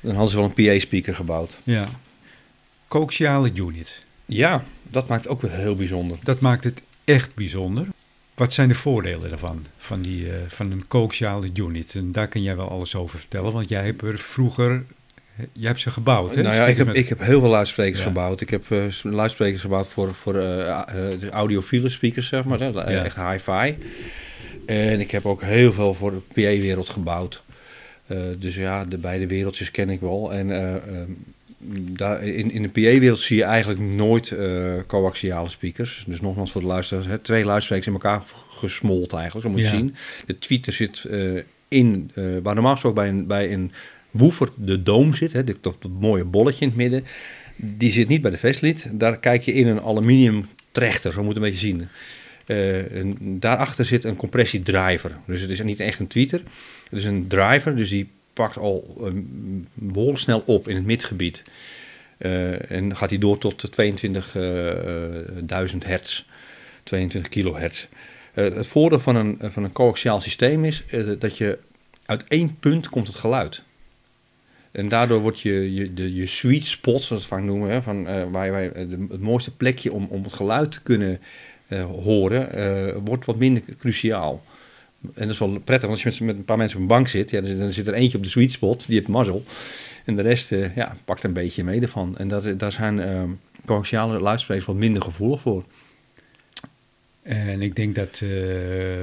[0.00, 1.58] Dan hadden ze wel een PA-speaker gebouwd.
[1.62, 1.88] Ja.
[2.88, 4.04] Coaxiale unit.
[4.26, 6.18] Ja, dat maakt ook weer heel bijzonder.
[6.22, 7.86] Dat maakt het echt bijzonder.
[8.34, 11.94] Wat zijn de voordelen daarvan, van, die, uh, van een coaxiale unit?
[11.94, 14.84] En daar kun jij wel alles over vertellen, want jij hebt er vroeger
[15.52, 16.42] je hebt ze gebouwd, hè?
[16.42, 18.40] Nou ja, ik heb, ik heb heel veel luidsprekers gebouwd.
[18.40, 20.40] Ik heb uh, luidsprekers gebouwd voor, voor uh,
[21.20, 22.58] de audiofiele speakers, zeg maar.
[22.58, 22.84] Hè?
[22.84, 23.76] Echt hi-fi.
[24.66, 27.42] En ik heb ook heel veel voor de PA-wereld gebouwd.
[28.38, 30.32] dus ja, de beide wereldjes ken ik wel.
[30.32, 31.10] En ehm,
[31.92, 34.34] daar, in, in de PA-wereld zie je eigenlijk nooit
[34.86, 36.04] coaxiale speakers.
[36.06, 39.76] Dus nogmaals voor de luisteraars, hè, twee luidsprekers in elkaar gesmolten eigenlijk, zo moet je
[39.76, 39.94] zien.
[40.26, 41.06] De tweeter zit
[41.68, 43.72] in, waar normaal gesproken bij een, bij een
[44.10, 47.04] woofer de doom zit, hè, dat, mooie bolletje in het midden,
[47.56, 48.88] die zit niet bij de vestlid.
[48.92, 51.88] Daar kijk je in een aluminium trechter, zo moet je een beetje zien.
[52.46, 55.16] Uh, daarachter zit een compressiedriver.
[55.26, 56.42] Dus het is niet echt een tweeter.
[56.90, 59.06] Het is een driver, dus die pakt al uh,
[59.74, 61.42] behoorlijk snel op in het midgebied.
[62.18, 66.24] Uh, en gaat hij door tot 22.000 hertz,
[66.82, 67.86] 22 kilohertz.
[68.32, 70.84] het voordeel van een, van een coaxiaal systeem is
[71.18, 71.58] dat je
[72.06, 73.62] uit één punt komt het geluid.
[74.72, 78.08] En daardoor wordt je, je, de, je sweet spot, zoals we het vaak noemen, van,
[78.08, 81.20] uh, waar wij het mooiste plekje om, om het geluid te kunnen
[81.68, 84.44] uh, horen, uh, wordt wat minder cruciaal.
[85.02, 87.08] En dat is wel prettig, want als je met, een paar mensen op een bank
[87.08, 89.42] zit, ja, dan, zit er eentje op de sweet spot, die heeft mazzel.
[90.04, 92.18] En de rest ja, pakt een beetje mee ervan.
[92.18, 95.64] En dat, daar zijn coaxiale luidsprekers wat minder gevoelig voor.
[97.22, 98.22] En ik denk dat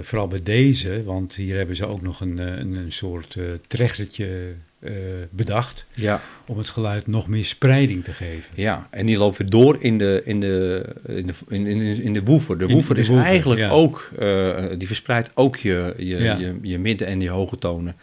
[0.01, 4.91] vooral bij deze, want hier hebben ze ook nog een, een, een soort trechtertje uh,
[5.29, 5.85] bedacht.
[5.93, 6.21] Ja.
[6.45, 8.51] Om het geluid nog meer spreiding te geven.
[8.55, 12.13] Ja, en die loopt weer door in de, in de, in de, in, in, in
[12.13, 12.57] de woofer.
[12.57, 17.21] De woofer is eigenlijk ook, uh, die verspreidt ook je, je, je, je, midden- en
[17.21, 17.95] je hoge tonen.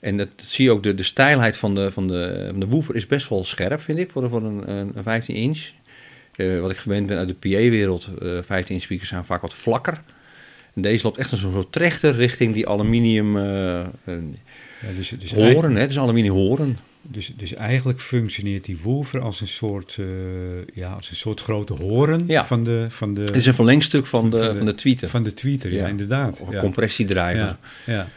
[0.00, 2.94] En dat, zie je ook, de, de stijlheid van de, van, de, van de woofer
[2.96, 5.68] is best wel scherp, vind ik, voor, voor een, een 15 inch.
[6.36, 8.10] Uh, wat ik gewend ben uit de PA-wereld,
[8.40, 9.98] 15 inch speakers zijn vaak wat vlakker.
[10.74, 13.36] En deze loopt echt een soort trechter richting die aluminium
[14.96, 15.80] dus, dus horen, hè?
[15.80, 16.78] het is aluminium horen.
[17.06, 20.06] Dus, dus eigenlijk functioneert die woofer als een soort, uh,
[20.74, 22.46] ja, als een soort grote horen ja.
[22.46, 22.86] van de...
[22.88, 25.08] Van de het is een verlengstuk van de, van de, van de tweeter.
[25.08, 26.40] Van de tweeter, ja, inderdaad.
[26.40, 27.56] Of een compressiedrijver.
[27.86, 28.08] Ja, ja.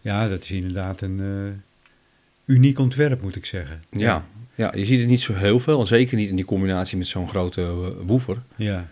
[0.00, 3.82] ja, dat is inderdaad een uh, uniek ontwerp, moet ik zeggen.
[3.90, 4.26] Ja.
[4.54, 4.72] ja.
[4.76, 5.80] je ziet het niet zo heel veel.
[5.80, 8.42] En zeker niet in die combinatie met zo'n grote uh, woofer.
[8.56, 8.88] Ja.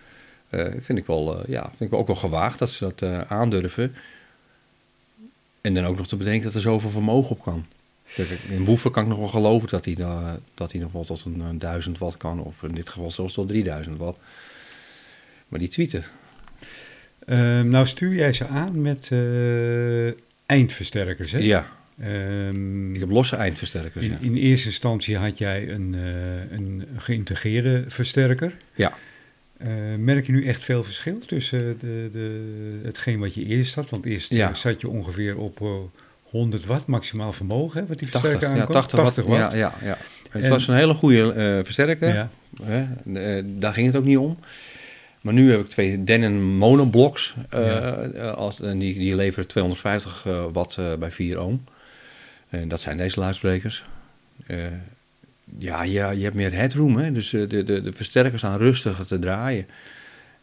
[0.78, 3.94] vind, ik wel, ja, vind ik wel ook wel gewaagd dat ze dat aandurven.
[5.62, 7.64] En dan ook nog te bedenken dat er zoveel vermogen op kan.
[8.48, 11.24] In Woefer kan ik nog wel geloven dat hij, uh, dat hij nog wel tot
[11.24, 12.40] een, een 1000 watt kan.
[12.40, 14.18] Of in dit geval zelfs tot 3000 watt.
[15.48, 16.04] Maar die tweeten.
[17.26, 20.12] Uh, nou stuur jij ze aan met uh,
[20.46, 21.38] eindversterkers, hè?
[21.38, 21.66] Ja.
[22.02, 24.18] Um, ik heb losse eindversterkers, in, ja.
[24.20, 28.56] in, eerste instantie had jij een, uh, een geïntegreerde versterker.
[28.74, 28.92] Ja.
[29.66, 33.90] Uh, merk je nu echt veel verschil tussen de, de, hetgeen wat je eerst had?
[33.90, 34.54] Want eerst ja.
[34.54, 35.70] zat je ongeveer op uh,
[36.22, 38.68] 100 watt maximaal vermogen, hè, wat die versterker aankomt.
[38.68, 39.40] Ja, 80, 80 watt.
[39.40, 39.52] watt.
[39.52, 39.98] Ja, ja, ja.
[40.30, 42.14] Het was een hele goede uh, versterker.
[42.14, 42.28] Ja.
[43.44, 44.38] daar ging het ook niet om.
[45.22, 47.34] Maar nu heb ik twee Denon monoblocks.
[48.34, 51.56] Als, en die, die leveren 250 watt bij 4 ohm.
[52.48, 53.84] En dat zijn deze luidsprekers.
[55.58, 57.12] Ja, je, je hebt meer headroom, hè?
[57.12, 59.66] dus de, de, de versterkers staan rustiger te draaien.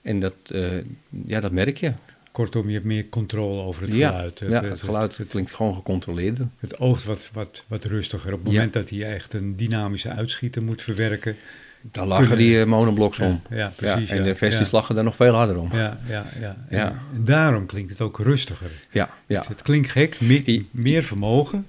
[0.01, 0.65] En dat, uh,
[1.25, 1.91] ja, dat merk je.
[2.31, 4.39] kortom, je hebt meer controle over het geluid.
[4.39, 6.39] Het, ja, het, geluid het, klinkt gewoon gecontroleerd.
[6.59, 8.33] Het oogt wat, wat, wat rustiger.
[8.33, 11.35] Op het moment dat hij echt een dynamische uitschieter moet verwerken...
[11.91, 13.41] Dan lachen die uh, monobloks om.
[13.49, 14.09] Ja, precies.
[14.09, 15.69] en de versies lachen daar nog veel harder om.
[15.73, 16.55] Ja, ja, ja.
[16.69, 17.01] ja.
[17.15, 18.71] En daarom klinkt het ook rustiger.
[18.91, 19.43] Ja, ja.
[19.47, 20.17] Het, klinkt gek,
[20.71, 21.67] meer vermogen,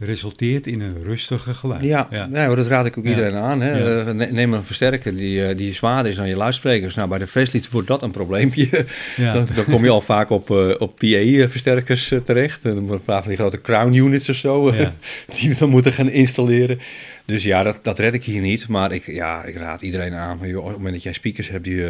[0.00, 1.82] resulteert in een rustige geluid.
[1.82, 2.26] Ja, ja.
[2.26, 3.60] Nee, dat raad ik ook iedereen aan.
[3.60, 4.02] Hè.
[4.08, 6.94] Eh, neem een versterker die, eh, die zwaarder is dan je luidsprekers.
[6.94, 8.68] Nou, bij de Fastlead wordt dat een probleempje.
[9.16, 12.62] dan, dan, kom je al vaak op, uh, op PA-versterkers terecht.
[12.62, 14.70] Dan moet van die grote crown units of zo,
[15.34, 16.80] die we dan moeten gaan installeren.
[17.24, 18.68] Dus ja, dat, dat red ik hier niet.
[18.68, 20.38] Maar ik, ja, ik raad iedereen aan.
[20.38, 21.86] Op het moment dat jij speakers hebt die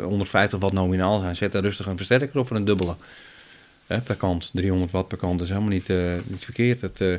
[0.00, 2.94] 150 watt nominaal zijn, zet daar rustig een versterker op voor een dubbele
[3.88, 4.50] per kant.
[4.52, 6.80] 300 watt per kant is helemaal niet, uh, niet verkeerd.
[6.80, 7.16] Het, uh,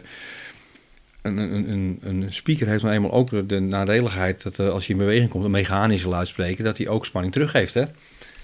[1.22, 4.94] een, een, een, een, speaker heeft nou eenmaal ook de nadeligheid dat uh, als je
[4.94, 7.74] in beweging komt, een mechanische luidspreker, dat hij ook spanning teruggeeft.
[7.74, 7.84] Hè?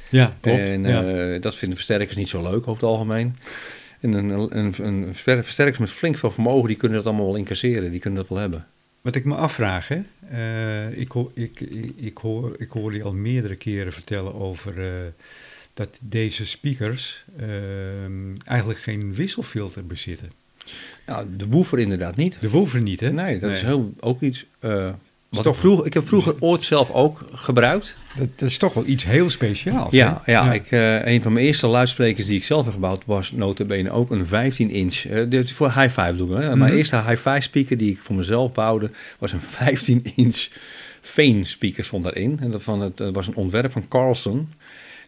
[0.10, 0.60] Ja, klopt.
[0.60, 1.40] En ja.
[1.40, 3.36] dat vinden versterkers niet zo leuk over het algemeen.
[4.00, 7.92] En een, een, een versterkers met flink veel vermogen, die kunnen dat allemaal wel incasseren.
[7.92, 8.68] Die kunnen dat wel hebben.
[9.02, 10.02] Wat ik me afvraag, hè?
[10.90, 14.74] ik, ik, ik, ik, hoor, ik hoor je al meerdere keren vertellen over
[15.76, 20.32] dat deze speakers ehm, eigenlijk geen wisselfilter bezitten.
[21.06, 22.38] Nou, de woofer inderdaad niet.
[22.40, 23.12] De woofer niet, hè?
[23.12, 24.46] Nee, dat is heel, ook iets...
[24.62, 24.90] Uh,
[25.30, 27.96] wat ik, vroeg, ik heb vroeger ooit zelf ook gebruikt.
[28.18, 29.94] Dat, dat is toch wel iets heel speciaals.
[29.94, 33.32] Ja, ja, Ik, uh, een van mijn eerste luidsprekers die ik zelf heb gebouwd was
[33.32, 35.04] notabene ook een 15 inch.
[35.06, 36.30] Uh, voor hi-fi doen.
[36.30, 36.40] Hè.
[36.40, 36.78] Mijn mhm.
[36.78, 40.48] eerste hi-fi speaker die ik voor mezelf bouwde was een 15 inch
[41.08, 42.38] Veen speaker stond daarin.
[42.42, 44.50] En dat, van het, dat was een ontwerp van Carlson.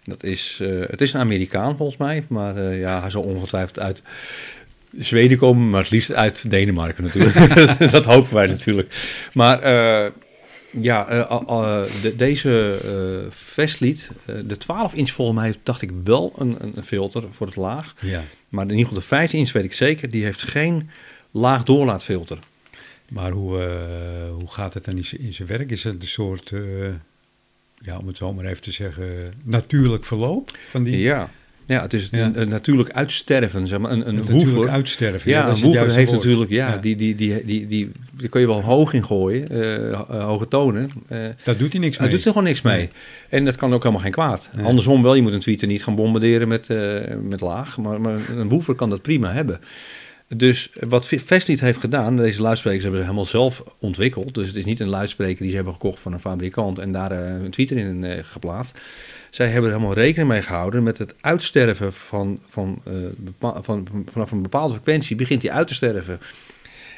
[0.07, 3.79] Dat is, uh, het is een Amerikaan volgens mij, maar uh, ja, hij zal ongetwijfeld
[3.79, 4.03] uit
[4.97, 7.55] Zweden komen, maar het liefst uit Denemarken natuurlijk.
[7.91, 8.95] dat hopen wij natuurlijk.
[9.33, 10.11] Maar uh,
[10.81, 11.05] ja,
[12.01, 14.11] de, deze uh, Vestlied,
[14.45, 17.93] de 12 inch volgens mij heeft, dacht ik wel een, een filter voor het laag.
[18.01, 18.23] Ja.
[18.49, 20.89] Maar in ieder geval de 15 inch weet ik zeker, die heeft geen
[21.31, 22.39] laag doorlaatfilter.
[23.09, 23.69] Maar hoe,
[24.39, 25.71] hoe gaat het dan in zijn werk?
[25.71, 26.53] Is het een soort
[27.81, 30.97] ja, om het zo maar even te zeggen, natuurlijk verloop van die...
[30.97, 31.29] Ja,
[31.65, 33.91] ja het is Een, natuurlijk uitsterven, zeg maar.
[33.91, 35.31] Een, een natuurlijk uitsterven.
[35.31, 38.61] Ja, een woever heeft natuurlijk, ja, Die, die, die, die, die, die kun je wel
[38.61, 40.89] hoog in gooien, uh, hoge tonen.
[41.11, 42.07] Uh, Daar doet hij niks mee.
[42.07, 42.87] Daar doet er gewoon niks mee.
[43.29, 44.49] En dat kan ook helemaal geen kwaad.
[44.63, 48.19] Andersom wel, je moet een tweeter niet gaan bombarderen met, uh, met laag, maar, maar
[48.29, 49.59] een woever kan dat prima hebben.
[50.35, 54.33] Dus wat Vestlied heeft gedaan, deze luidsprekers hebben ze helemaal zelf ontwikkeld.
[54.33, 57.11] Dus het is niet een luidspreker die ze hebben gekocht van een fabrikant en daar
[57.11, 58.79] uh, een tweeter in uh, geplaatst.
[59.31, 64.31] Zij hebben er helemaal rekening mee gehouden met het uitsterven van, van, uh, van, vanaf
[64.31, 66.19] een bepaalde frequentie begint die uit te sterven.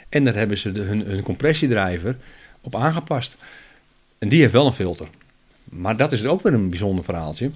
[0.10, 2.18] En daar hebben ze de, hun, hun compressiedrijver
[2.62, 3.38] op aangepast.
[4.18, 5.08] En die heeft wel een filter.
[5.64, 7.52] Maar dat is ook weer een bijzonder verhaaltje.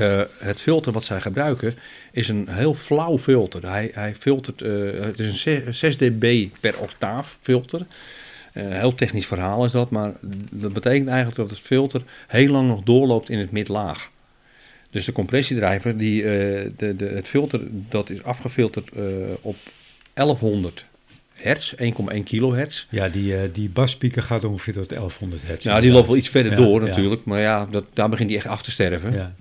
[0.00, 1.74] Uh, het filter wat zij gebruiken
[2.12, 3.68] is een heel flauw filter.
[3.68, 7.80] Hij, hij filtert, uh, het is een 6 dB per octaaf filter.
[8.52, 10.12] Uh, heel technisch verhaal is dat, maar
[10.52, 14.10] dat betekent eigenlijk dat het filter heel lang nog doorloopt in het midlaag.
[14.90, 18.90] Dus de compressiedrijver, die, de, de, het filter, dat is afgefilterd
[19.40, 19.56] op
[20.14, 20.84] 1100
[21.32, 22.86] hertz, 1,1 kilohertz.
[22.88, 25.64] Ja, die, die baspieker gaat ongeveer tot 1100 hertz.
[25.64, 28.48] Nou, die loopt wel iets verder door natuurlijk, maar ja, dat, daar begint hij echt
[28.48, 29.12] af te sterven.
[29.12, 29.34] Ja.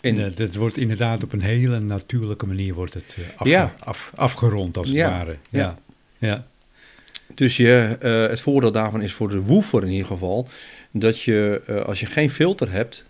[0.00, 4.88] En dat wordt inderdaad op een hele natuurlijke manier wordt het uh, af, afgerond als
[4.88, 5.36] het ware.
[5.50, 5.78] Ja.
[6.18, 6.46] ja.
[7.34, 10.48] Dus je, uh, het voordeel daarvan is voor de woofer in ieder geval
[10.90, 13.04] dat je als je geen filter hebt,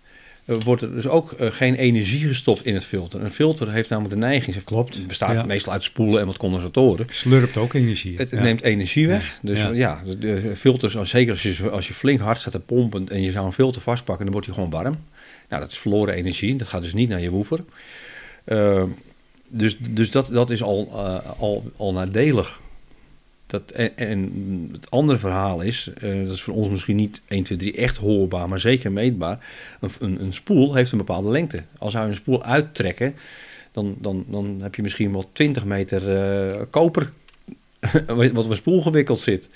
[0.48, 3.20] wordt er dus ook geen energie gestopt in het filter.
[3.20, 7.06] Een filter heeft namelijk de neiging, het klopt, bestaat meestal uit spoelen en wat condensatoren.
[7.10, 8.16] Slurpt ook energie.
[8.16, 9.38] Het, neemt energie weg.
[9.42, 13.22] Dus ja, de filters, zeker als je, als je flink hard staat te pompen en
[13.22, 14.94] je zou een filter vastpakken, dan wordt hij gewoon warm.
[15.48, 16.56] Nou, dat is verloren energie.
[16.56, 17.64] Dat gaat dus niet naar je woofer.
[18.44, 18.82] Uh,
[19.48, 22.60] dus dus dat, dat is al, uh, al, al nadelig.
[23.48, 27.42] Dat, en, en, het andere verhaal is, uh, dat is voor ons misschien niet 1,
[27.42, 29.46] 2, 3 echt hoorbaar, maar zeker meetbaar.
[29.80, 31.58] Een, een, een spoel heeft een bepaalde lengte.
[31.78, 33.14] Als we een spoel uittrekken,
[33.72, 37.12] dan, dan, dan heb je misschien wel 20 meter koper
[38.06, 39.48] wat op een spoel gewikkeld zit.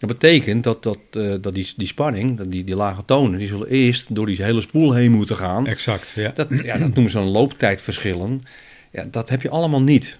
[0.00, 3.48] Dat betekent dat, dat, uh, dat die, die spanning, dat die, die lage tonen, die
[3.48, 5.66] zullen eerst door die hele spoel heen moeten gaan.
[5.66, 6.30] Exact, ja.
[6.34, 8.42] Dat, ja, dat noemen ze dan looptijdverschillen.
[8.90, 10.18] Ja, dat heb je allemaal niet.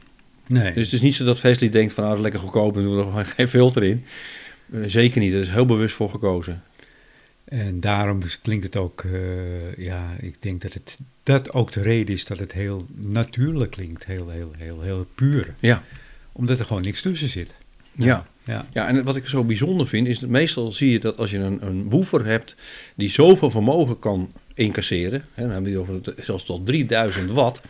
[0.51, 0.73] Nee.
[0.73, 3.19] Dus het is niet zo dat Vesli denkt van, nou, lekker goedkoop, en doen we
[3.19, 4.05] er geen filter in.
[4.71, 6.63] Uh, zeker niet, er is heel bewust voor gekozen.
[7.45, 12.15] En daarom klinkt het ook, uh, ja, ik denk dat het dat ook de reden
[12.15, 15.55] is dat het heel natuurlijk klinkt, heel, heel, heel, heel puur.
[15.59, 15.83] Ja.
[16.33, 17.55] Omdat er gewoon niks tussen zit.
[17.95, 18.25] Ja.
[18.45, 18.67] Ja.
[18.73, 21.39] ja, en wat ik zo bijzonder vind, is dat meestal zie je dat als je
[21.39, 22.57] een, een hebt
[22.95, 27.63] die zoveel vermogen kan incasseren, hè, dan hebben we het over zelfs tot 3000 watt,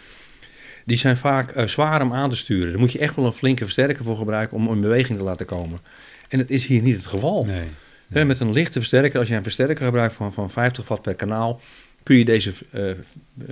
[0.91, 2.71] die zijn vaak uh, zwaar om aan te sturen.
[2.71, 5.47] Daar moet je echt wel een flinke versterker voor gebruiken om in beweging te laten
[5.47, 5.79] komen.
[6.29, 7.45] En dat is hier niet het geval.
[7.45, 7.65] Nee,
[8.07, 8.25] nee.
[8.25, 11.61] Met een lichte versterker, als je een versterker gebruikt van, van 50 watt per kanaal,
[12.03, 12.93] kun je deze uh,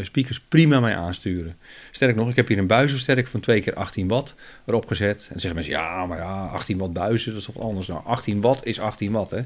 [0.01, 1.57] speakers prima mee aansturen.
[1.90, 4.35] Sterk nog, ik heb hier een buizenversterker van 2 keer 18 watt
[4.66, 5.20] erop gezet.
[5.20, 7.87] En dan zeggen mensen, ja, maar ja, 18 watt buizen, dat is toch anders.
[7.87, 9.40] Nou, 18 watt is 18 watt, hè.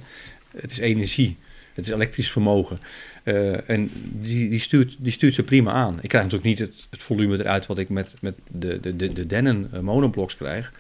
[0.56, 1.38] Het is energie.
[1.74, 2.78] Het is elektrisch vermogen.
[3.24, 5.98] Uh, en die, die, stuurt, die stuurt ze prima aan.
[6.00, 9.12] Ik krijg natuurlijk niet het, het volume eruit wat ik met, met de, de, de,
[9.12, 10.72] de Denon uh, monobloks krijg.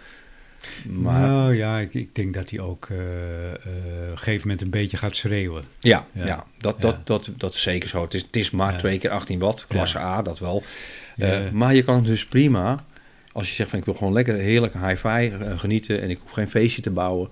[0.86, 1.20] Maar...
[1.20, 3.64] Nou ja, ik, ik denk dat hij ook uh, op
[4.10, 5.64] een gegeven moment een beetje gaat schreeuwen.
[5.80, 6.26] Ja, ja.
[6.26, 8.02] ja dat, dat, Dat, dat, is zeker zo.
[8.02, 10.62] Het is, het is maar twee keer 18 watt, klasse A, dat wel.
[11.52, 12.84] maar je kan dus prima,
[13.32, 16.48] als je zegt van ik wil gewoon lekker heerlijk hi-fi genieten en ik hoef geen
[16.48, 17.28] feestje te bouwen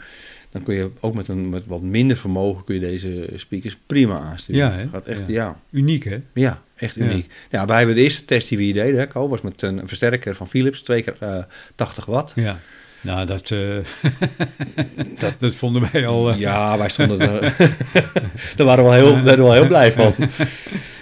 [0.51, 4.19] dan kun je ook met, een, met wat minder vermogen kun je deze speakers prima
[4.19, 4.61] aansturen.
[4.61, 4.89] Ja, hè?
[4.89, 5.61] Gaat echt, ja.
[5.71, 6.19] Uniek, hè?
[6.35, 7.33] Ja, echt uniek.
[7.51, 10.35] Ja, wij hebben de eerste test die we hier deden, hè, was met een, versterker
[10.35, 12.33] van Philips, twee keer uh, eh, 80 watt.
[12.35, 12.59] Ja.
[13.01, 13.61] Nou, dat, uh,
[15.21, 16.31] dat, dat, vonden wij al...
[16.31, 16.39] Uh...
[16.39, 17.41] Ja, wij stonden er...
[18.57, 20.15] daar waren we heel, werden we wel heel blij van.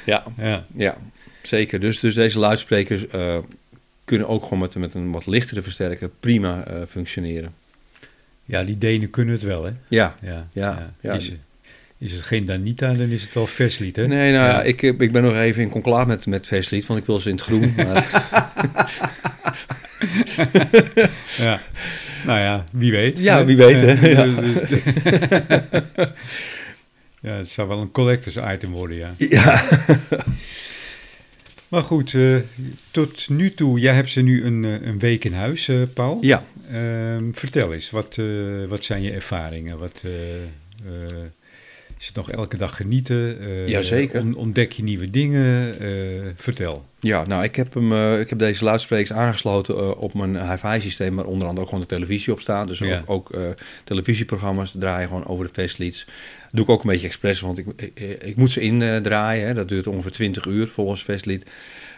[0.07, 0.65] ja, ja.
[0.77, 0.97] ja
[1.43, 1.81] zeker.
[1.81, 3.05] Dus, dus deze luidsprekers
[4.05, 7.55] kunnen ook gewoon met, met een wat lichtere versterker prima functioneren.
[8.49, 9.71] Ja, die Denen kunnen het wel, hè?
[9.89, 10.95] Ja, ja, ja.
[11.01, 11.13] ja.
[11.13, 11.33] Is,
[11.99, 14.07] is, het geen Danita, dan is het wel Verslied, hè?
[14.07, 17.07] Nee, nou ja, ik, ik ben nog even in conclaaf met, met Verslied, want ik
[17.07, 17.75] wil ze in het groen.
[17.77, 18.07] Maar...
[21.47, 21.61] ja,
[22.27, 23.19] nou ja, wie weet.
[23.19, 24.09] Ja, wie weet, hè?
[27.21, 27.31] Ja.
[27.31, 29.15] ja, het zou wel een collectors item worden, ja.
[29.17, 29.63] Ja.
[31.68, 32.38] Maar goed, uh,
[32.90, 36.18] tot nu toe, jij hebt ze nu een, eh, een week in huis, uh, Paul.
[36.20, 36.44] Ja.
[36.72, 38.18] Uh, vertel eens, wat,
[38.68, 39.78] wat zijn je ervaringen?
[39.78, 40.02] Wat,
[41.99, 43.37] is het nog elke dag genieten?
[43.69, 44.21] Jazeker.
[44.21, 45.75] On, ontdek je nieuwe dingen?
[46.37, 46.83] vertel.
[47.01, 51.25] Ja, nou, ik heb, hem, ik heb deze luidsprekers aangesloten op mijn hi-fi systeem, maar
[51.25, 52.67] onder andere ook gewoon de televisie op staan.
[52.67, 53.31] Dus ook, ook
[53.85, 56.07] televisieprogramma's draaien gewoon over de festlieds
[56.53, 57.67] doe ik ook een beetje expres, want ik,
[58.23, 59.55] ik, moet ze indraaien.
[59.55, 61.45] dat duurt ongeveer 20 uur volgens Festlied.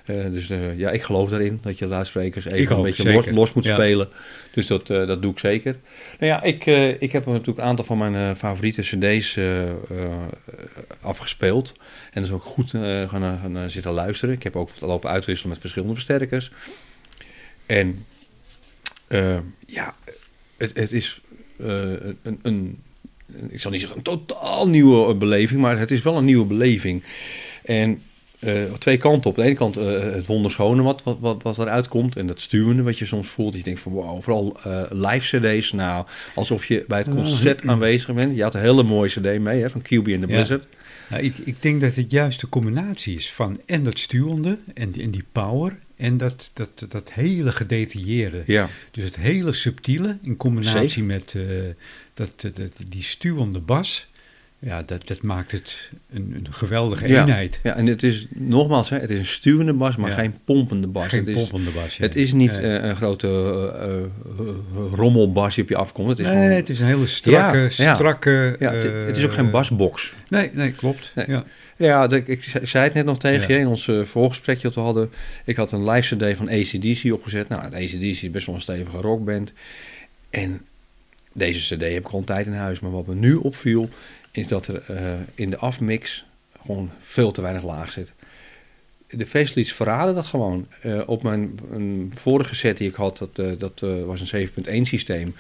[0.06, 3.52] Uh, dus uh, ja, ik geloof daarin dat je luidsprekers even een beetje los, los,
[3.52, 4.08] moet spelen.
[4.52, 5.76] Dus dat, uh, dat doe ik zeker.
[6.18, 6.66] Nou ja, ik,
[7.00, 9.38] ik heb natuurlijk een aantal van mijn favoriete cd's
[11.00, 11.74] afgespeeld.
[12.12, 14.34] En dus ook goed gaan, gaan zitten luisteren.
[14.34, 16.50] Ik heb ook lopen uitwisselen met verschillende versterkers.
[17.66, 18.06] En
[19.66, 19.94] ja,
[20.56, 21.20] het, het is
[21.56, 22.78] een, een
[23.48, 27.02] ik zal niet zeggen een totaal nieuwe beleving, maar het is wel een nieuwe beleving.
[27.64, 28.02] En
[28.40, 29.36] uh, twee kanten op.
[29.36, 32.16] De ene kant uh, het wonderschone wat, wat, wat, wat eruit komt.
[32.16, 33.54] En dat stuwende wat je soms voelt.
[33.54, 35.72] Je denkt van wow, vooral uh, live cd's.
[35.72, 38.36] Nou, alsof je bij het concert aanwezig bent.
[38.36, 40.64] Je had een hele mooie cd mee hè, van QB in the Blizzard.
[41.08, 44.90] Nou, ik, ik denk dat het juist de combinatie is van en dat stuwende en
[44.90, 48.42] die, en die power en dat, dat, dat hele gedetailleerde.
[48.46, 48.68] Ja.
[48.90, 51.36] Dus het hele subtiele in combinatie met
[52.14, 54.06] dat, dat, die stuwende bas,
[54.62, 57.60] ja, dat, dat maakt het een, een geweldige eenheid.
[57.62, 61.06] Ja, en het is nogmaals, hè, het is een stuwende bas, maar geen pompende bas.
[61.06, 61.96] Geen het pompende bas.
[61.96, 63.28] Het is niet uh, een grote
[64.38, 64.46] uh,
[64.92, 66.08] rommelbas die op je afkomt.
[66.08, 66.50] Het is nee, gewoon...
[66.50, 68.56] het is een hele strakke, strakke.
[68.58, 70.14] Ja, het, het, is ook geen basbox.
[70.28, 71.12] Nee, nee, klopt.
[71.26, 71.44] Ja.
[71.76, 75.10] Ja, ik, ik, zei het net nog tegen je in ons voorgesprekje dat we hadden.
[75.44, 77.48] Ik had een live CD van ACDC opgezet.
[77.48, 79.52] Nou, ACDC is best wel een stevige rockband.
[80.30, 80.60] En
[81.32, 82.80] deze CD heb ik al een tijd in huis.
[82.80, 83.88] Maar wat me nu opviel,
[84.30, 86.24] is dat er uh, in de afmix
[86.62, 88.12] gewoon veel te weinig laag zit.
[89.08, 90.66] De Facelights verraden dat gewoon.
[90.84, 94.82] Uh, op mijn een vorige set die ik had, dat, uh, dat was een 7.1
[94.82, 95.34] systeem.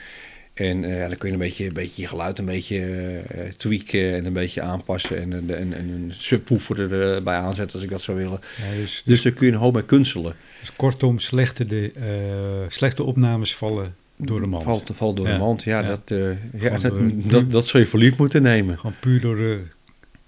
[0.54, 3.22] En ja, dan kun je een beetje, een beetje je geluid een beetje
[3.56, 5.16] tweaken en een beetje aanpassen.
[5.18, 8.40] En, en, en, en een subwoofer erbij aanzetten als ik dat zou willen.
[8.58, 10.34] Ja, dus, dus, dus daar kun je een hoop bij kunstelen.
[10.60, 14.62] Dus kortom, slechte, de, slechte opnames vallen door de mand.
[14.62, 16.30] Valt, valt door de mand, ja, Dat, uh,
[16.60, 18.78] ja dat, dat, dat zou je voor lief moeten nemen.
[18.78, 19.62] Gewoon puur door de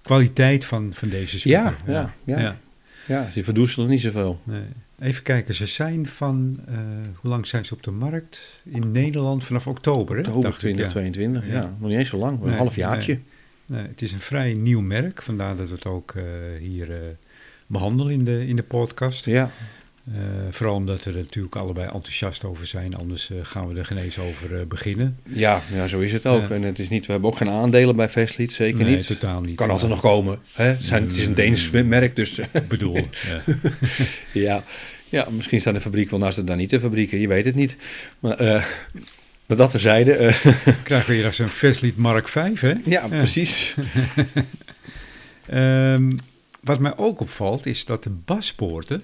[0.01, 1.77] kwaliteit van, van deze speaker.
[1.85, 2.39] Ja, ja, ja.
[2.39, 2.57] ja.
[3.05, 3.31] ja.
[3.31, 4.39] ze verdoezelen niet zoveel.
[4.43, 4.63] Nee.
[4.99, 6.75] Even kijken, ze zijn van, uh,
[7.15, 8.59] hoe lang zijn ze op de markt?
[8.63, 10.21] In Nederland vanaf oktober, hè?
[10.21, 11.53] Oktober 2022, ja.
[11.53, 11.75] ja.
[11.79, 13.13] Nog niet eens zo lang, een half jaartje.
[13.13, 13.79] Nee.
[13.79, 13.89] nee.
[13.89, 16.23] het is een vrij nieuw merk, vandaar dat we het ook uh,
[16.59, 17.15] hier
[17.67, 19.25] behandelen in de, in de podcast.
[19.25, 19.51] Ja.
[20.11, 20.15] Uh,
[20.49, 23.97] vooral omdat we er natuurlijk allebei enthousiast over zijn, anders uh, gaan we er geen
[23.97, 25.17] eens over uh, beginnen.
[25.23, 26.49] Ja, ja, zo is het ook.
[26.49, 29.07] En het is niet, we hebben ook geen aandelen bij Vestlied, zeker nee, niet.
[29.07, 29.55] totaal niet.
[29.55, 30.39] Kan altijd nog komen.
[30.53, 30.63] Hè?
[30.63, 32.39] Het, zijn, het is een Deens merk, dus...
[32.67, 33.43] bedoel, ja.
[34.41, 34.63] ja.
[35.09, 35.27] ja.
[35.29, 37.75] misschien staan de fabriek wel naast de Danite fabrieken, je weet het niet.
[38.19, 38.37] Maar,
[39.45, 40.13] maar dat terzijde...
[40.83, 42.73] Krijgen we hier als een Vestlied Mark 5, hè?
[42.85, 43.75] Ja, precies.
[45.53, 46.09] um,
[46.63, 49.03] wat mij ook opvalt is dat de baspoorten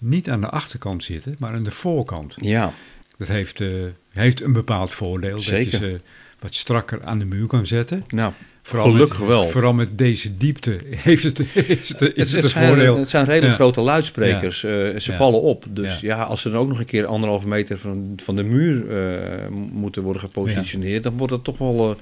[0.00, 2.34] niet aan de achterkant zitten, maar aan de voorkant.
[2.40, 2.72] Ja.
[3.18, 3.72] Dat heeft, uh,
[4.12, 5.38] heeft een bepaald voordeel.
[5.38, 5.70] Zeker.
[5.70, 6.00] Dat je ze
[6.38, 8.04] wat strakker aan de muur kan zetten.
[8.08, 8.32] Nou,
[8.62, 9.48] Vooral gelukkig met, wel.
[9.48, 12.98] Vooral met deze diepte heeft het, is het, is het, een zijn, voordeel.
[12.98, 13.54] het zijn redelijk Ja.
[13.54, 14.64] grote luidsprekers.
[14.64, 15.16] Eh, ze Ja.
[15.16, 15.64] vallen op.
[15.70, 16.16] Dus Ja.
[16.16, 16.22] ja.
[16.22, 20.02] als ze dan ook nog een keer anderhalve meter van, van de muur eh, moeten
[20.02, 21.96] worden gepositioneerd, dan wordt het toch wel eh,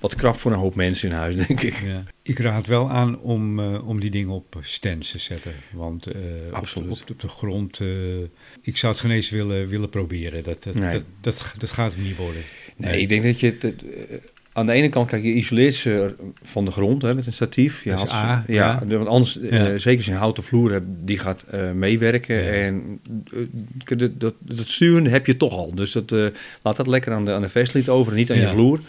[0.00, 1.74] wat krap voor een hoop mensen in huis, denk ik.
[1.74, 2.02] Ja.
[2.22, 5.52] Ik raad wel aan om, eh, om die dingen op stands te zetten.
[5.72, 6.14] Want eh,
[6.48, 6.90] op, Absoluut.
[7.02, 7.88] op, op de grond, eh,
[8.62, 10.42] ik zou het geen eens willen, willen proberen.
[10.42, 10.92] Dat, dat, Nee.
[10.92, 12.42] dat, dat, dat gaat hem niet worden.
[12.76, 13.82] Nee, ik denk dat je het, het,
[14.52, 17.84] aan de ene kant, kijk, je isoleert ze van de grond hè, met een statief.
[17.84, 18.96] Je ze- A, ja, ja.
[18.96, 19.40] want anders,
[19.76, 21.44] zeker als je een houten vloer hebt, die gaat
[21.74, 22.36] meewerken.
[22.36, 22.50] Ja.
[22.50, 23.00] En
[23.96, 25.74] dat, dat, dat sturen heb je toch al.
[25.74, 26.10] Dus dat,
[26.62, 28.80] laat dat lekker aan de, aan de vestlid over, niet aan je vloer.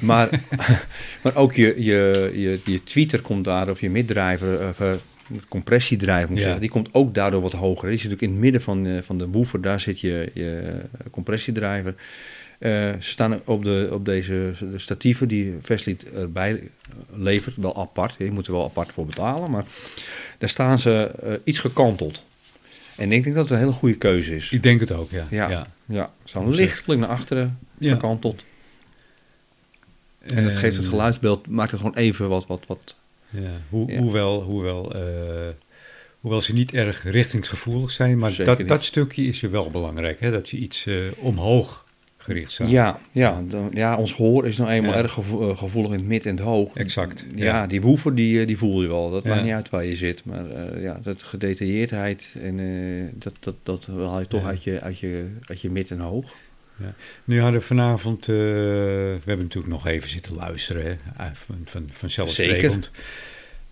[0.00, 0.28] Maar,
[1.22, 4.92] maar ook je, je, je, je tweeter komt daar, of je middriver, of eh,
[5.48, 6.42] compressiedrijver moet Ja.
[6.42, 7.88] zeggen, die komt ook daardoor wat hoger.
[7.88, 10.80] Die zit natuurlijk in het midden van, eh, van de woofer, daar zit je, je
[11.10, 11.94] compressiedrijver.
[12.58, 16.60] Eh, ze staan op, de, op deze statieven die Vestlied erbij
[17.14, 18.14] levert, wel apart.
[18.18, 19.64] Je moet er wel apart voor betalen, maar
[20.38, 22.24] daar staan ze eh, iets gekanteld.
[22.96, 24.52] En ik denk dat het een hele goede keuze is.
[24.52, 25.26] Ik denk het ook, ja.
[25.30, 26.10] Ja, ja.
[26.24, 27.92] staan lichtelijk naar achteren Ja.
[27.92, 28.44] gekanteld.
[30.26, 32.96] En dat geeft het En, geluidsbeeld, maakt het gewoon even wat, wat, wat
[33.30, 34.00] Ja, hoe, Ja.
[34.00, 35.00] Hoewel, hoewel, eh,
[36.20, 38.68] hoewel ze niet erg richtingsgevoelig zijn, maar Zeker dat, niet.
[38.68, 40.20] dat stukje is er wel belangrijk.
[40.20, 40.30] Hè?
[40.30, 41.84] Dat je iets eh, omhoog
[42.16, 42.70] gericht staat.
[42.70, 44.98] Ja, ja, dan, ja, ons gehoor is nou eenmaal Ja.
[44.98, 46.74] erg gevo- eh, gevoelig in het midden en het hoog.
[46.74, 49.10] Exact, Ja, die woever die, die voel je wel.
[49.10, 50.24] Dat maakt niet uit waar je zit.
[50.24, 52.56] Maar ja, dat gedetailleerdheid en
[53.14, 56.34] dat, dat, dat haal je toch uit, je, uit, je, uit je mid en hoog.
[57.24, 60.96] Nu hadden we vanavond, eh, we hebben natuurlijk nog even zitten luisteren, hè?
[61.16, 62.90] Ah, van, van, vanzelfsprekend.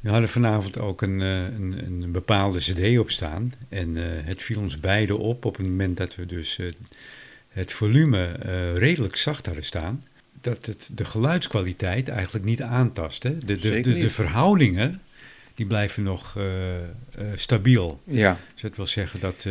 [0.01, 3.53] We hadden vanavond ook een, eh, een, een bepaalde cd op staan.
[3.69, 6.59] En eh, het viel ons beiden op op het moment dat we dus
[7.49, 8.33] het volume
[8.75, 10.05] redelijk zacht hadden staan.
[10.41, 13.23] Dat het de geluidskwaliteit eigenlijk niet aantast.
[13.23, 13.39] Hè?
[13.39, 15.01] De, de, de, verhoudingen,
[15.55, 16.39] die blijven nog
[17.35, 18.01] stabiel.
[18.05, 19.47] Ja, Dus dat wil zeggen dat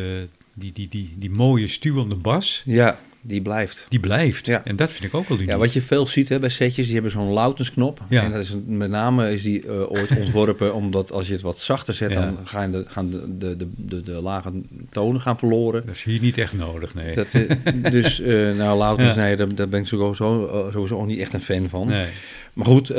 [0.53, 3.85] die, die, die, die mooie stuwende bas, ja die blijft.
[3.89, 4.45] die blijft.
[4.45, 4.61] Ja.
[4.65, 5.49] En dat vind ik ook wel uniek.
[5.49, 7.99] Ja, wat je veel ziet hè, bij setjes, die hebben zo'n loudensknop.
[8.09, 8.23] Ja.
[8.23, 11.41] En dat is een- met name is die eh, ooit ontworpen omdat als je het
[11.41, 12.21] wat zachter zet, Ja.
[12.21, 14.51] dan gaan, de, gaan de, de, de, de, de lage
[14.91, 15.85] tonen gaan verloren.
[15.85, 17.15] Dat is hier niet echt nodig, nee.
[17.15, 17.41] Dat, eh,
[17.91, 19.21] dus, eh nou, loudness, Ja.
[19.21, 21.87] nee, daar, daar ben ik sowieso, sowieso ook niet echt een fan van.
[21.87, 22.07] nee.
[22.53, 22.89] Maar goed,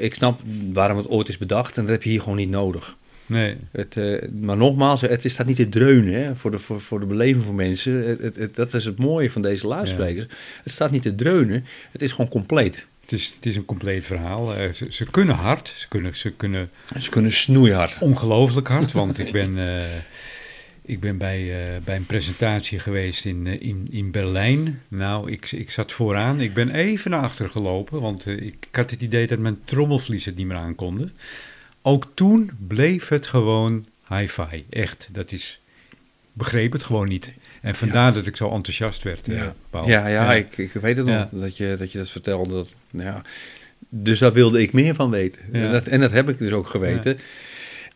[0.00, 0.40] ik snap
[0.72, 2.96] waarom het ooit is bedacht en dat heb je hier gewoon niet nodig.
[3.28, 3.56] Nee.
[3.72, 7.00] Het, eh, maar nogmaals, het is staat niet te dreunen hè, voor, de, voor, voor
[7.00, 8.08] de beleving van mensen.
[8.08, 10.26] Het, het, het- dat is het mooie van deze luidsprekers.
[10.62, 12.88] Het staat niet te dreunen, het is gewoon compleet.
[13.02, 14.54] Het is, het is een compleet verhaal.
[14.54, 17.96] Eh, ze, ze kunnen hard, ze kunnen, ze kunnen En Ze kunnen snoeihard.
[18.00, 18.92] ongelooflijk hard.
[18.92, 19.84] Want ik ben, eh,
[20.82, 21.52] ik ben bij,
[21.84, 24.82] bij een presentatie geweest in, in, in Berlijn.
[24.88, 26.40] Nou, ik, ik zat vooraan.
[26.40, 28.00] Ik ben even naar achter gelopen.
[28.00, 31.12] Want ik, ik had het idee dat mijn trommelvlies het niet meer aankonden.
[31.88, 34.64] Ook toen bleef het gewoon hi-fi.
[34.70, 35.60] Echt, dat is...
[35.92, 35.98] ik
[36.32, 37.32] Begreep het gewoon niet.
[37.62, 39.28] En vandaar dat ik zo enthousiast werd.
[39.28, 39.88] eh, Ja, Paul.
[39.88, 42.54] ja, ja, Ik, ik weet het nog, dat, je, dat je dat vertelde.
[42.54, 43.22] Dat, nou ja,
[43.88, 45.42] dus daar wilde ik meer van weten.
[45.52, 47.18] En, dat, en dat heb ik dus ook geweten.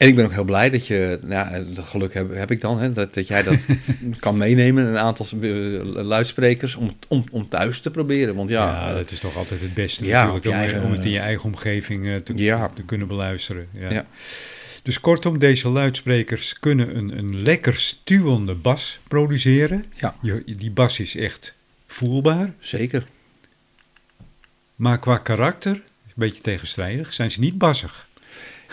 [0.03, 2.79] En ik ben ook heel blij dat je, nou, dat geluk heb, heb ik dan,
[2.79, 3.67] hè, dat, dat jij dat
[4.19, 5.49] kan meenemen, een aantal eh,
[6.05, 8.35] luidsprekers, om, om, om thuis te proberen.
[8.35, 11.11] Want ja, Ja, eh, dat is toch altijd het beste Ja, natuurlijk, om, het in
[11.11, 12.71] je eigen omgeving eh, te, Ja.
[12.75, 13.67] te kunnen beluisteren.
[13.73, 13.93] Ja.
[13.93, 14.07] Ja.
[14.83, 19.85] Dus kortom, deze luidsprekers kunnen een, een lekker stuwende bas produceren.
[19.95, 20.17] Ja.
[20.21, 21.55] Je, die bas is echt
[21.87, 23.07] voelbaar, zeker.
[24.77, 28.11] maar qua karakter, een beetje tegenstrijdig, zijn ze niet bassig.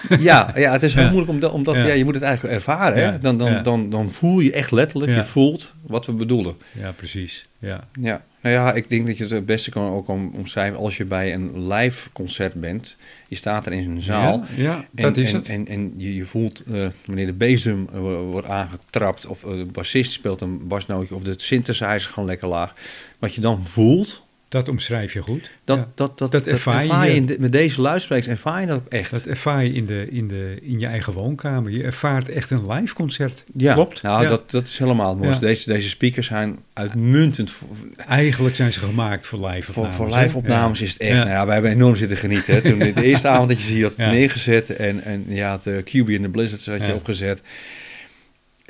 [0.20, 1.88] Ja, ja, het is heel moeilijk omdat, omdat Ja.
[1.88, 3.04] je moet het eigenlijk ervaren.
[3.04, 3.20] Hè?
[3.20, 6.56] Dan, dan, dan, dan voel je echt letterlijk, je voelt wat we bedoelen.
[6.72, 7.48] Ja, precies.
[7.60, 7.84] Ja.
[8.02, 10.98] Ja, nou ja, ik denk dat je het het beste kan ook om, omschrijven als
[10.98, 12.98] je bij een live concert bent.
[13.28, 14.44] Je staat er in een zaal.
[14.56, 15.50] Ja, ja, En, dat is en, het.
[15.50, 18.00] En, en je, je voelt eh, wanneer de bassdrum eh,
[18.32, 22.74] wordt aangetrapt, of eh, de bassist speelt een basnootje, of de synthesizer gewoon lekker laag.
[23.20, 25.52] Wat je dan voelt, Dat omschrijf je goed.
[25.64, 25.88] dat, Ja.
[25.96, 28.88] dat, dat, Dat ervaar je je in de- met deze luidsprekers, ervaar je dat ook
[28.88, 29.12] echt.
[29.12, 31.72] Dat ervaar je in, de, in, de, in je eigen woonkamer.
[31.72, 33.44] Je ervaart echt een live concert.
[33.58, 34.02] ja, Klopt.
[34.02, 34.30] Nou, Ja.
[34.30, 35.46] Dat, dat is helemaal mooiste.
[35.46, 35.52] Ja.
[35.52, 39.96] Deze, deze speakers zijn uitmuntend voor, Eigenlijk zijn ze gemaakt voor live Voor, opnames.
[40.08, 40.24] voor hè?
[40.24, 41.18] live opnames is het echt.
[41.18, 42.54] Nou ja, wij hebben enorm zitten genieten.
[42.54, 42.62] Hè.
[42.62, 45.66] Toen de, de eerste avond dat je ze hier had neergezet en, en ja, het
[45.66, 47.42] uh, QB en de Blizzards had je opgezet.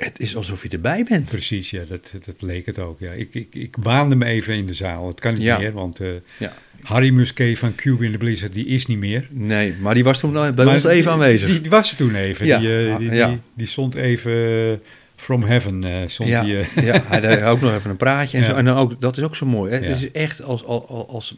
[0.00, 1.24] Het is alsof je erbij bent.
[1.24, 2.98] Precies, ja, dat, dat leek het ook.
[3.00, 3.10] Ja.
[3.12, 5.06] Ik, ik, ik baande me even in de zaal.
[5.06, 5.58] Het kan niet Ja.
[5.58, 6.52] meer, want eh, Ja.
[6.82, 9.28] Harry Musquet van Cube in the Blizzard, die is niet meer.
[9.30, 11.48] Nee, maar die was toen bij Maar ons even die- aanwezig.
[11.48, 12.46] Die, die was er toen even.
[12.46, 13.28] Ja, Die, eh, die, ja.
[13.28, 14.32] die, die stond even
[14.72, 14.72] eh,
[15.16, 16.10] from heaven.
[16.10, 18.54] stond ja, die, ja, hij ook nog even een praatje en zo.
[18.60, 19.72] En dan ook, dat is ook zo mooi.
[19.72, 19.78] Hè?
[19.78, 21.36] Het is echt als, als, als,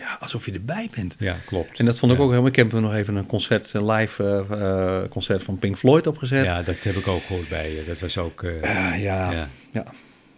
[0.00, 1.14] ja, alsof je erbij bent.
[1.18, 1.78] ja, klopt.
[1.78, 2.24] En dat vond ik Ja.
[2.24, 2.50] ook helemaal...
[2.50, 6.44] Ik heb nog even een concert, een live eh, eh, concert van Pink Floyd opgezet.
[6.44, 7.84] Ja, dat heb ik ook gehoord bij je.
[7.86, 8.42] Dat was ook...
[8.42, 9.48] eh, Ah, ja, ja.
[9.72, 9.84] ja.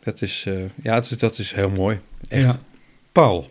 [0.03, 2.01] Dat, is, eh, ja dat, is, dat is heel mooi.
[2.29, 2.43] Echt.
[2.43, 2.59] Ja.
[3.13, 3.51] Paul,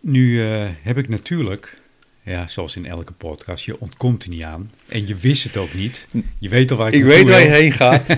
[0.00, 1.80] nu eh, heb ik natuurlijk,
[2.22, 4.70] ja, zoals in elke podcast, je ontkomt er niet aan.
[4.88, 6.06] En je wist het ook niet.
[6.38, 8.06] Je weet al waar ik, Ik weet waar je heen gaat.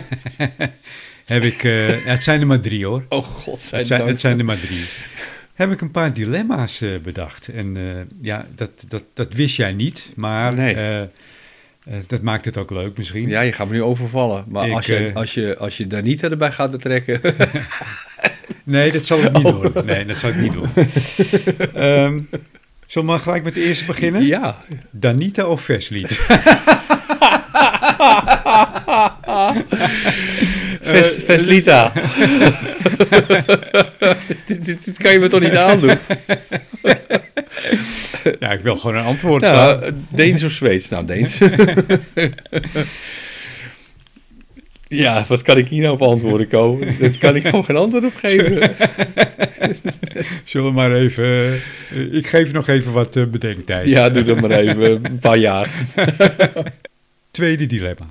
[1.25, 3.05] Heb ik, eh, het zijn er maar drie hoor.
[3.09, 4.85] Oh god, Het zijn, het zijn er maar drie.
[5.61, 7.49] Heb ik een paar dilemma's eh, bedacht.
[7.49, 7.83] En eh,
[8.21, 10.75] ja, dat, dat, dat wist jij niet, maar Nee.
[10.75, 11.03] eh,
[12.07, 13.29] dat maakt het ook leuk misschien.
[13.29, 14.45] Ja, je gaat me nu overvallen.
[14.49, 17.21] Maar Ik, als, je, als, je, als je daar niet erbij gaat betrekken...
[18.65, 19.63] Nee, dat zal ik niet Oh.
[19.75, 19.85] doen.
[19.85, 20.69] Nee, dat zal ik niet doen.
[21.75, 22.19] Ehm
[22.87, 24.27] zullen we maar gelijk met de eerste beginnen?
[24.27, 24.65] ja.
[24.91, 26.21] Danita of Verslied?
[30.91, 31.93] Vest, Eh, Vestlita.
[34.47, 35.99] dit, dit, dit kan je me toch niet aandoen?
[38.41, 39.43] Ja, ik wil gewoon een antwoord.
[39.43, 39.91] Klaar.
[40.09, 40.89] Deens of Zweeds?
[40.89, 41.39] Nou, Deens.
[44.89, 46.79] ja, wat kan ik hier nou op antwoorden, Ko?
[47.01, 48.71] Daar kan ik gewoon geen antwoord op geven.
[50.45, 51.25] Zullen we maar even...
[51.25, 53.87] eh, ik geef nog even wat eh, bedenktijd.
[53.87, 55.71] Ja, doe dat maar even, een paar jaar.
[57.31, 58.07] Tweede dilemma.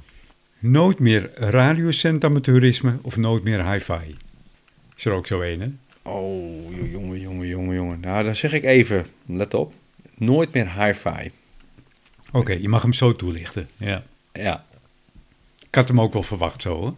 [0.60, 4.16] Nooit meer radiocentamaturisme of nooit meer hi-fi?
[4.98, 5.68] Is er ook zo een, hè?
[6.02, 8.00] Oh, jongen, jongen, jongen, jongen.
[8.00, 9.74] Nou, dan zeg ik even, let op.
[10.16, 11.32] Nooit meer hi-fi.
[12.32, 13.70] Oké, je mag hem zo toelichten.
[13.78, 14.04] Ja.
[14.34, 14.66] Ja,
[15.60, 16.94] Ik had hem ook wel verwacht zo, hoor.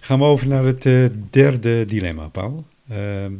[0.00, 2.66] Gaan we over naar het eh, derde dilemma, Paul.
[2.88, 3.32] Ehm,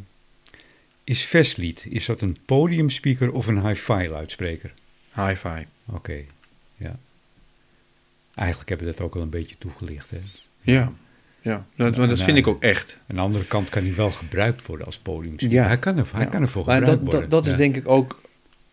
[1.04, 4.72] is Vestlied, is dat een podiumspeaker of een hi-fi luidspreker?
[5.14, 5.66] hi-fi.
[5.86, 6.24] Oké,
[6.76, 6.98] ja.
[8.34, 10.18] Eigenlijk hebben we dat ook al een beetje toegelicht, hè?
[10.60, 10.92] Ja,
[11.40, 11.66] ja.
[11.76, 12.96] Dat, maar dat vind ik ook echt.
[13.08, 15.56] Aan de andere kant kan hij wel gebruikt worden als podiumspeaker.
[15.58, 15.66] Ja.
[15.66, 16.26] Hij kan, er, hij Ja.
[16.30, 17.30] kan ervoor Maar gebruikt dat, worden.
[17.30, 18.20] dat, dat is denk ik ook.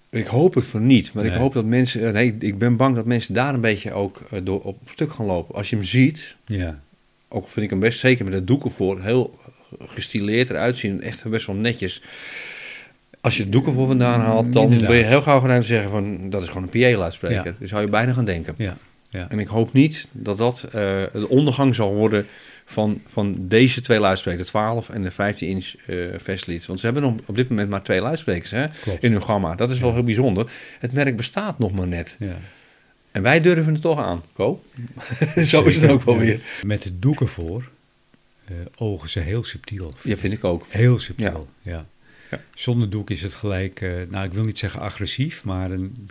[0.10, 2.06] Ik hoop het voor niet, maar ik hoop dat mensen.
[2.08, 5.12] eh, Nee, ik ben bang dat mensen daar een beetje ook eh, door op stuk
[5.12, 5.56] gaan lopen.
[5.56, 6.80] Als je hem ziet, Ja,
[7.28, 9.40] ook vind ik hem best zeker met de doeken voor, heel
[9.80, 11.02] gestileerd eruit zien.
[11.02, 12.04] Echt best wel netjes.
[13.22, 14.88] Als je de doeken voor vandaan haalt, dan Inderdaad.
[14.88, 17.46] ben je heel gauw geneigd te zeggen van dat is gewoon een PA-luidspreker.
[17.46, 17.56] Ja.
[17.60, 18.54] Dus zou je bijna gaan denken.
[18.58, 18.78] ja,
[19.10, 19.30] ja.
[19.30, 20.72] En ik hoop niet dat dat eh,
[21.14, 22.26] de ondergang zal worden
[22.66, 26.66] van, van deze twee luidsprekers, de 12 en de 15 inch eh Vestlied.
[26.66, 29.04] Want ze hebben nog op dit moment maar twee luidsprekers hè, Klopt.
[29.04, 29.56] in hun gamma.
[29.56, 30.52] Dat is wel heel bijzonder.
[30.80, 32.16] Het merk bestaat nog maar net.
[32.20, 32.38] ja.
[33.12, 34.64] En wij durven het toch aan, Ko.
[35.44, 36.40] Zo is het ook wel weer.
[36.64, 37.70] Met de doeken voor
[38.46, 39.94] eh, ogen ze heel subtiel.
[40.04, 40.66] Ja, vind ik ook.
[40.70, 41.86] Heel subtiel, ja.
[42.32, 42.40] Ja.
[42.54, 46.10] Zonder doek is het gelijk, nou ik wil niet zeggen agressief, maar een,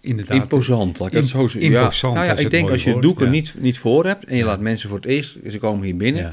[0.00, 0.36] inderdaad...
[0.40, 1.72] Imposant, laat ik het zo zeggen.
[1.72, 3.30] imposant, Nou ja, dat is ik het denk als je woord, doeken ja.
[3.30, 4.46] niet, niet voor hebt en je Ja.
[4.46, 6.32] laat mensen voor het eerst, ze komen hier binnen, Ja,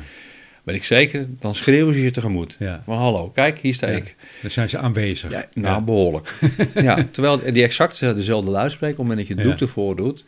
[0.64, 2.56] weet ik zeker, dan schreeuwen ze je tegemoet.
[2.60, 2.82] ja.
[2.86, 3.96] Van hallo, kijk, hier sta Ja.
[3.96, 4.16] ik.
[4.42, 5.32] Dan zijn ze aanwezig.
[5.32, 5.82] Ja, nou, Ja.
[5.82, 6.34] behoorlijk.
[6.76, 9.58] ja, terwijl die exact dezelfde luidspreker, op het moment dat je het Ja.
[9.58, 10.24] doek ervoor doet,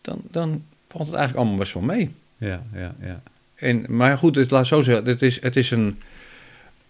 [0.00, 2.10] dan, dan valt het eigenlijk allemaal best wel mee.
[2.36, 3.22] Ja, ja, ja.
[3.54, 5.98] En, maar goed, het, laat zo zeggen, het is, het is een...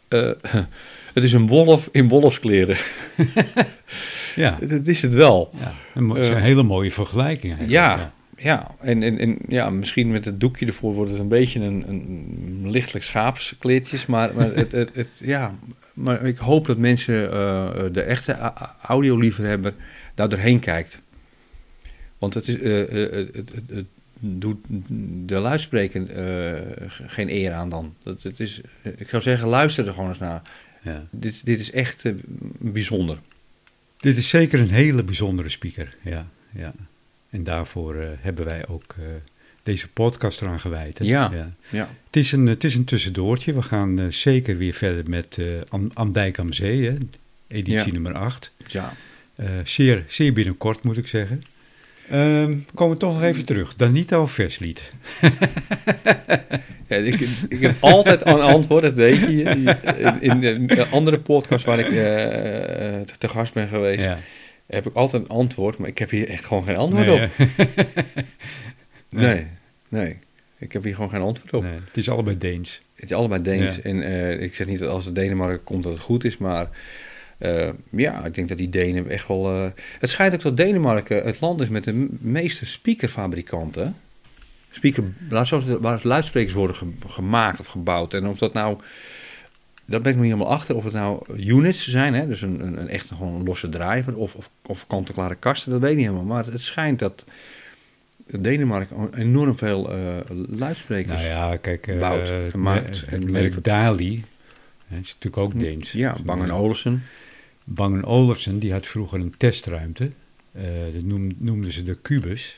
[0.09, 0.31] eh,
[1.15, 2.77] het is een wolf in wolfskleren.
[4.37, 5.51] Ja, Dat is het wel.
[5.59, 5.73] ja.
[5.95, 7.73] Een, mo- het is een Eh, hele mooie vergelijking eigenlijk.
[7.87, 8.75] Ja, ja.
[8.81, 12.71] En, en, en ja, misschien met het doekje ervoor wordt het een beetje een, een
[12.71, 14.07] lichtelijk schaapskleedjes.
[14.07, 15.55] Maar, maar, het, het, het, ja,
[15.95, 18.53] maar ik hoop dat mensen, eh, de echte
[18.83, 19.75] audioliefhebber,
[20.15, 21.03] daar doorheen kijkt.
[22.19, 22.73] Want het, is, eh,
[23.33, 23.85] het,
[24.23, 24.59] doet
[25.27, 26.07] de luidspreker
[26.89, 27.95] ge- geen eer aan dan.
[28.03, 28.61] Dat, het is,
[28.97, 30.43] ik zou zeggen, luister er gewoon eens naar.
[30.83, 31.05] Ja.
[31.11, 32.05] Dit, dit is echt
[32.59, 33.19] bijzonder.
[34.01, 35.97] Dit is zeker een hele bijzondere speaker.
[36.05, 36.73] Ja, ja.
[37.31, 39.05] En daarvoor eh, hebben wij ook eh,
[39.63, 40.99] deze podcast eraan gewijd.
[40.99, 41.05] hè?
[41.05, 41.31] Ja.
[41.33, 41.51] ja.
[41.69, 41.91] Ja.
[42.07, 43.55] Het, is een, het is een tussendoortje.
[43.55, 45.39] We gaan eh, zeker weer verder met
[45.69, 46.97] Am, Amdijk am Zee, hè?
[47.49, 47.93] editie Ja.
[47.93, 48.53] nummer 8.
[48.67, 48.93] ja.
[49.65, 51.43] Zeer, zeer binnenkort moet ik zeggen.
[52.11, 53.77] Ehm, komen we toch nog even terug.
[53.77, 54.93] Danita of Verslied?
[56.87, 59.27] Ja, ik, ik heb altijd een antwoord, dat weet je.
[60.21, 61.93] In, in de andere podcast waar ik eh,
[63.19, 64.19] te gast ben geweest, Ja.
[64.67, 67.31] heb ik altijd een antwoord, maar ik heb hier echt gewoon geen antwoord Nee, op.
[69.09, 69.47] Nee,
[69.89, 70.17] nee.
[70.59, 71.63] Ik heb hier gewoon geen antwoord op.
[71.63, 72.83] Nee, het is allebei Deens.
[72.95, 73.77] Het is allebei Deens.
[73.77, 73.83] Ja.
[73.83, 76.69] En eh, ik zeg niet dat als het Denemarken komt dat het goed is, maar
[77.41, 79.53] eh, ja, ik denk dat die Denen echt wel...
[79.53, 79.67] eh,
[79.99, 83.97] het schijnt ook dat Denemarken het land is met de meeste speakerfabrikanten.
[84.71, 85.05] speaker,
[85.81, 86.77] waar luidsprekers worden
[87.07, 88.15] gemaakt of gebouwd.
[88.15, 88.79] En of dat nou,
[89.85, 92.61] dat ben ik nog niet helemaal achter, of het nou units zijn, hè, dus een,
[92.61, 95.97] een, een echt gewoon een losse driver of, of, of kant-en-klare kasten, dat weet ik
[95.97, 96.27] niet helemaal.
[96.27, 97.25] Maar het schijnt dat
[98.27, 100.17] Denemarken enorm veel uh,
[100.49, 103.03] luidsprekers nou ja, kijk, uh, bouwt, gemaakt.
[103.07, 104.25] Het merk Dali,
[104.87, 105.93] hè, is natuurlijk ook Deens.
[105.93, 107.03] Ja, Bang Olufsen.
[107.73, 110.11] Bang Olufsen, die had vroeger een testruimte.
[110.57, 110.63] Uh,
[110.93, 111.03] dat
[111.39, 112.57] noemden ze de Cubus.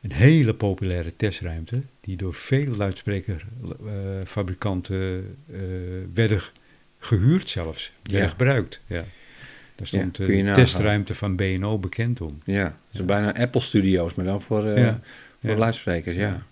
[0.00, 5.36] Een hele populaire testruimte, die door veel luidsprekerfabrikanten
[6.14, 6.40] werden
[6.98, 8.80] gehuurd zelfs, werden gebruikt.
[8.86, 9.04] Ja.
[9.74, 12.38] Daar stond ja, de testruimte van BNO bekend om.
[12.44, 14.94] Ja, het is bijna Apple Studios, maar dan voor, uh,
[15.44, 16.42] voor luidsprekers, ja.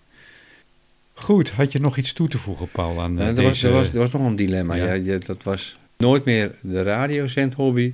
[1.13, 3.47] Goed, had je nog iets toe te voegen, Paul, aan uh, er, deze...
[3.47, 4.75] was, er, was, er was nog een dilemma.
[4.75, 5.17] Ja.
[5.17, 7.93] dat was nooit meer de radiozendhobby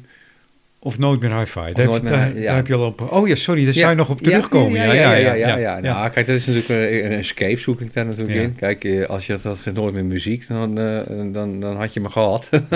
[0.80, 1.72] of nooit meer hi-fi.
[1.74, 2.56] Daar, heb je, daar, ja.
[2.56, 3.12] heb je al op.
[3.12, 4.72] Oh ja, sorry, daar zou je nog op terugkomen.
[4.72, 5.34] Ja, ja, ja.
[5.34, 8.56] ja, ja, Nou, kijk, dat is natuurlijk een, een escape, zoek ik daar natuurlijk in.
[8.56, 11.00] Kijk, eh, als je dat nooit meer muziek, dan, uh,
[11.34, 12.50] dan, dan had je me gehad.
[12.52, 12.70] Oh,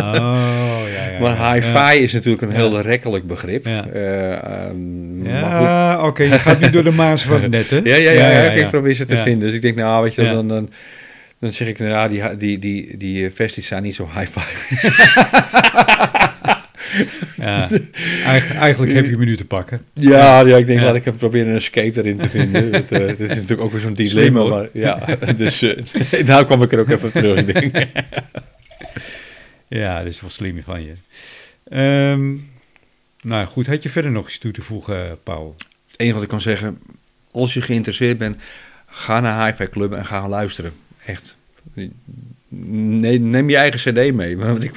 [0.93, 1.19] ja, ja.
[1.21, 3.65] maar hi-fi is natuurlijk een heel rekkelijk begrip.
[3.65, 7.69] Ja, uh, um, ja oké, okay, je gaat nu door de maas van het net,
[7.69, 7.75] hè?
[7.83, 9.47] ja, ja, ja, ja, ik probeer ze te vinden.
[9.47, 10.69] Dus ik denk, nou, weet je, dan, dan,
[11.41, 14.41] dan zeg ik, nou, die, die, die, die festies zijn niet zo hi-fi.
[17.35, 17.69] Ja,
[18.55, 19.81] eigenlijk heb je me nu te pakken.
[19.93, 20.85] Ja, ja ik denk ja.
[20.85, 22.71] laat ik hem proberen een escape erin te vinden.
[22.71, 24.43] dat, uh, is natuurlijk ook weer zo'n dilemma.
[24.43, 27.45] Maar, ja, dus uh, daar kwam ik er ook even op terug.
[27.45, 27.87] Denk.
[29.67, 30.93] ja, dat is wel slim van je.
[32.11, 32.49] Um,
[33.21, 35.55] nou goed, had je verder nog iets toe te voegen, Paul?
[35.87, 36.79] Het enige wat ik kan zeggen,
[37.31, 38.37] als je geïnteresseerd bent,
[38.85, 40.73] ga naar Hi-Fi Club en ga luisteren.
[41.05, 41.37] Echt.
[42.47, 44.37] Nee, neem je eigen cd mee.
[44.37, 44.75] Want ik,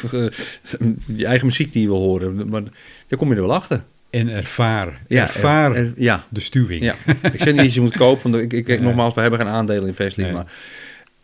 [1.16, 2.50] je eigen muziek die je wil horen.
[2.50, 2.62] Maar
[3.06, 3.84] daar kom je er wel achter.
[4.10, 5.00] En ervaar.
[5.08, 6.26] Ja, ervaar ja.
[6.28, 6.82] de stuwing.
[6.82, 6.94] Ja.
[7.32, 8.30] ik zeg niet dat je moet kopen.
[8.30, 10.32] Want ik, ik, nogmaals, we hebben geen aandelen in Vestlink.
[10.32, 10.52] Maar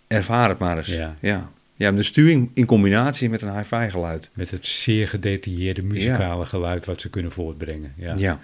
[0.06, 0.86] ervaar het maar eens.
[0.86, 1.16] Ja.
[1.20, 1.50] ja.
[1.80, 4.30] Ja, de stuwing in combinatie met een hi-fi geluid.
[4.32, 7.92] Met het zeer gedetailleerde muzikale geluid wat ze kunnen voortbrengen.
[7.96, 8.14] Ja.
[8.16, 8.40] ja.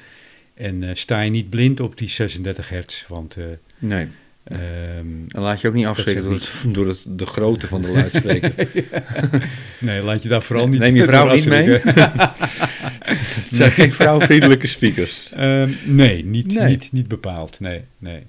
[0.55, 3.37] En uh, sta je niet blind op die 36 hertz, want...
[3.37, 3.45] Uh,
[3.79, 4.09] nee.
[4.53, 7.89] Um, en laat je ook niet afschrikken door, het, door het, de grootte van de
[7.89, 8.53] luidspreker.
[9.79, 11.69] nee, laat je daar vooral niet Neem je vrouw niet mee?
[13.09, 15.33] het zijn geen vrouwvriendelijke speakers.
[15.39, 16.67] Um, nee, niet, nee.
[16.67, 17.61] Niet, niet bepaald.
[17.61, 18.25] Nee, nee.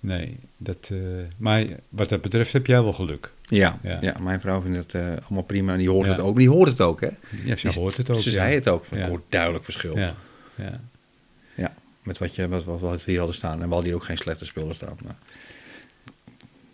[0.00, 0.98] nee dat, uh,
[1.36, 3.32] maar wat dat betreft heb jij wel geluk.
[3.42, 3.98] Ja, ja.
[4.00, 6.12] ja mijn vrouw vindt het uh, allemaal prima en die hoort ja.
[6.12, 6.36] het ook.
[6.36, 7.08] Die hoort het ook, hè?
[7.44, 8.20] Ja, ze hoort het ook.
[8.20, 8.84] Ze zei het ook.
[8.86, 9.98] Ik hoor duidelijk verschil.
[9.98, 10.14] Ja,
[10.54, 10.80] ja.
[12.08, 13.52] Met wat, je, wat, wat we hier hadden staan.
[13.52, 14.96] En we hadden hier ook geen slechte spullen staan.
[15.04, 15.16] Maar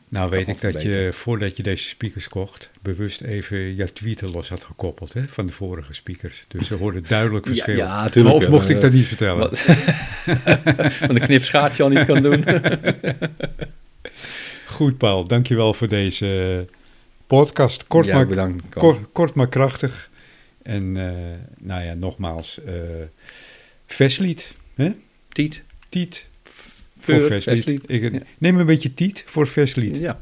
[0.08, 4.48] nou weet ik dat je, voordat je deze speakers kocht, bewust even je tweeten los
[4.48, 6.44] had gekoppeld hè, van de vorige speakers.
[6.48, 7.76] Dus ze hoorden duidelijk verschil.
[7.76, 8.10] Ja.
[8.24, 9.56] Of mocht ik dat niet vertellen?
[9.56, 12.44] Van de knipschaats je al niet kan doen.
[14.66, 16.64] Goed Paul, dankjewel voor deze
[17.26, 17.86] podcast.
[17.86, 20.10] Kort, ja, maar, bedankt, kort, kort, maar krachtig.
[20.62, 21.12] En uh,
[21.58, 22.72] nou ja, nogmaals, uh,
[23.86, 24.52] Veslied.
[24.74, 24.92] Hè?
[25.34, 25.62] Tiet.
[25.88, 26.26] Tiet
[26.98, 27.80] voor verslied.
[27.86, 29.96] Ik, Neem een beetje tiet voor verslied.
[29.96, 30.18] Ja.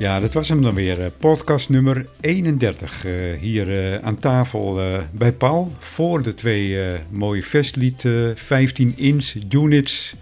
[0.00, 1.00] Ja, dat was hem dan weer.
[1.00, 3.06] Eh, podcast nummer 31.
[3.06, 5.72] Uh, hier uh, aan tafel uh, bij Paul.
[5.78, 6.78] Voor de twee
[7.10, 10.14] mooie Vestlied 15 inch units.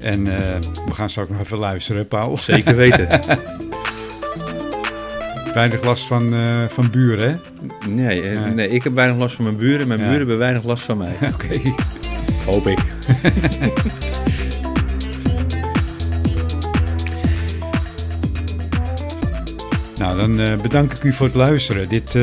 [0.00, 0.24] En
[0.86, 2.38] we gaan straks nog even luisteren, Paul.
[2.38, 3.06] Zeker weten.
[5.54, 6.34] weinig last van,
[6.68, 7.36] van buren, hè?
[7.88, 8.22] Nee,
[8.54, 9.88] nee, ik heb weinig last van mijn buren.
[9.88, 11.14] Mijn buren hebben weinig last van mij.
[11.32, 11.60] Oké.
[12.44, 12.78] Hoop ik.
[19.98, 21.88] Nou, dan uh, bedank ik u voor het luisteren.
[21.88, 22.22] Dit, uh,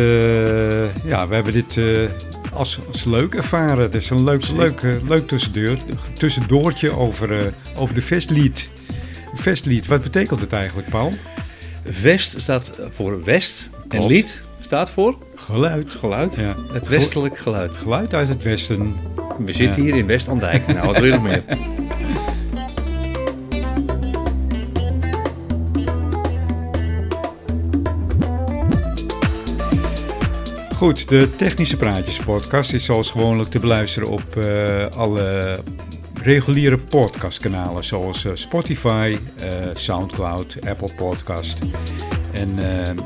[1.05, 2.09] ja, we hebben dit uh,
[2.53, 3.79] als, als leuk ervaren.
[3.79, 5.77] Het is een leuk, leuk, leuk tussendoor,
[6.13, 8.73] tussendoortje over, over de Vestlied.
[9.35, 11.11] Vestlied, wat betekent het eigenlijk, Paul?
[11.89, 13.93] Vest staat voor West Klopt.
[13.93, 15.17] en lied staat voor?
[15.35, 15.95] Geluid.
[15.95, 16.55] Geluid, ja.
[16.73, 17.71] het westelijk geluid.
[17.71, 18.95] Geluid uit het westen.
[19.45, 20.67] We zitten hier in West-Andijk.
[20.67, 21.43] Nou, wat wil je nog meer?
[30.83, 35.59] Goed, de Technische Praatjes podcast is zoals gewoonlijk te beluisteren op uh, alle
[36.21, 41.57] reguliere podcastkanalen zoals uh, Spotify, uh, Soundcloud, Apple Podcast.
[42.33, 42.55] En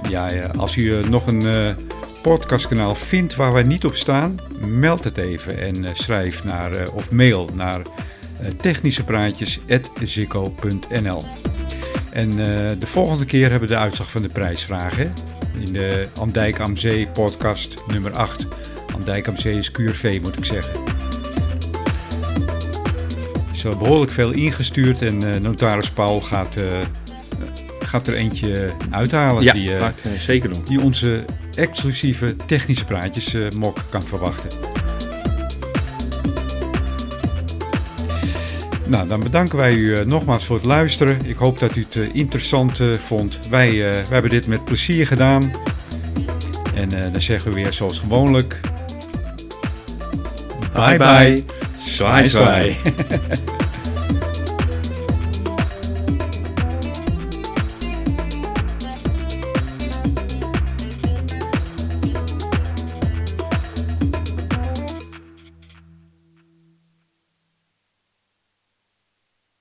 [0.09, 1.75] ja, als u nog een
[2.21, 7.49] podcastkanaal vindt waar wij niet op staan, meld het even en schrijf naar of mail
[7.53, 7.81] naar
[8.61, 11.21] technischepraatjes.zikko.nl
[12.11, 12.29] En
[12.79, 14.97] de volgende keer hebben we de uitslag van de prijsvraag.
[15.65, 18.47] In de Andijk am Zee podcast nummer 8.
[18.95, 20.73] Andijk am Zee is QRV moet ik zeggen.
[23.49, 26.55] Er is wel behoorlijk veel ingestuurd en notaris Paul gaat
[27.87, 29.43] gaat er eentje uithalen.
[29.43, 29.87] Ja, die, uh,
[30.19, 30.63] zeker doen.
[30.63, 34.76] Die onze exclusieve technische praatjes uh, mok kan verwachten.
[38.87, 41.25] Nou, dan bedanken wij u nogmaals voor het luisteren.
[41.25, 43.39] Ik hoop dat u het interessant vond.
[43.49, 45.51] Wij, wij hebben dit met plezier gedaan.
[46.75, 48.59] En dan zeggen we weer zoals gewoonlijk.
[50.73, 50.97] Bye bye.
[50.97, 51.43] bye.
[51.79, 52.75] Zwaai zwaai.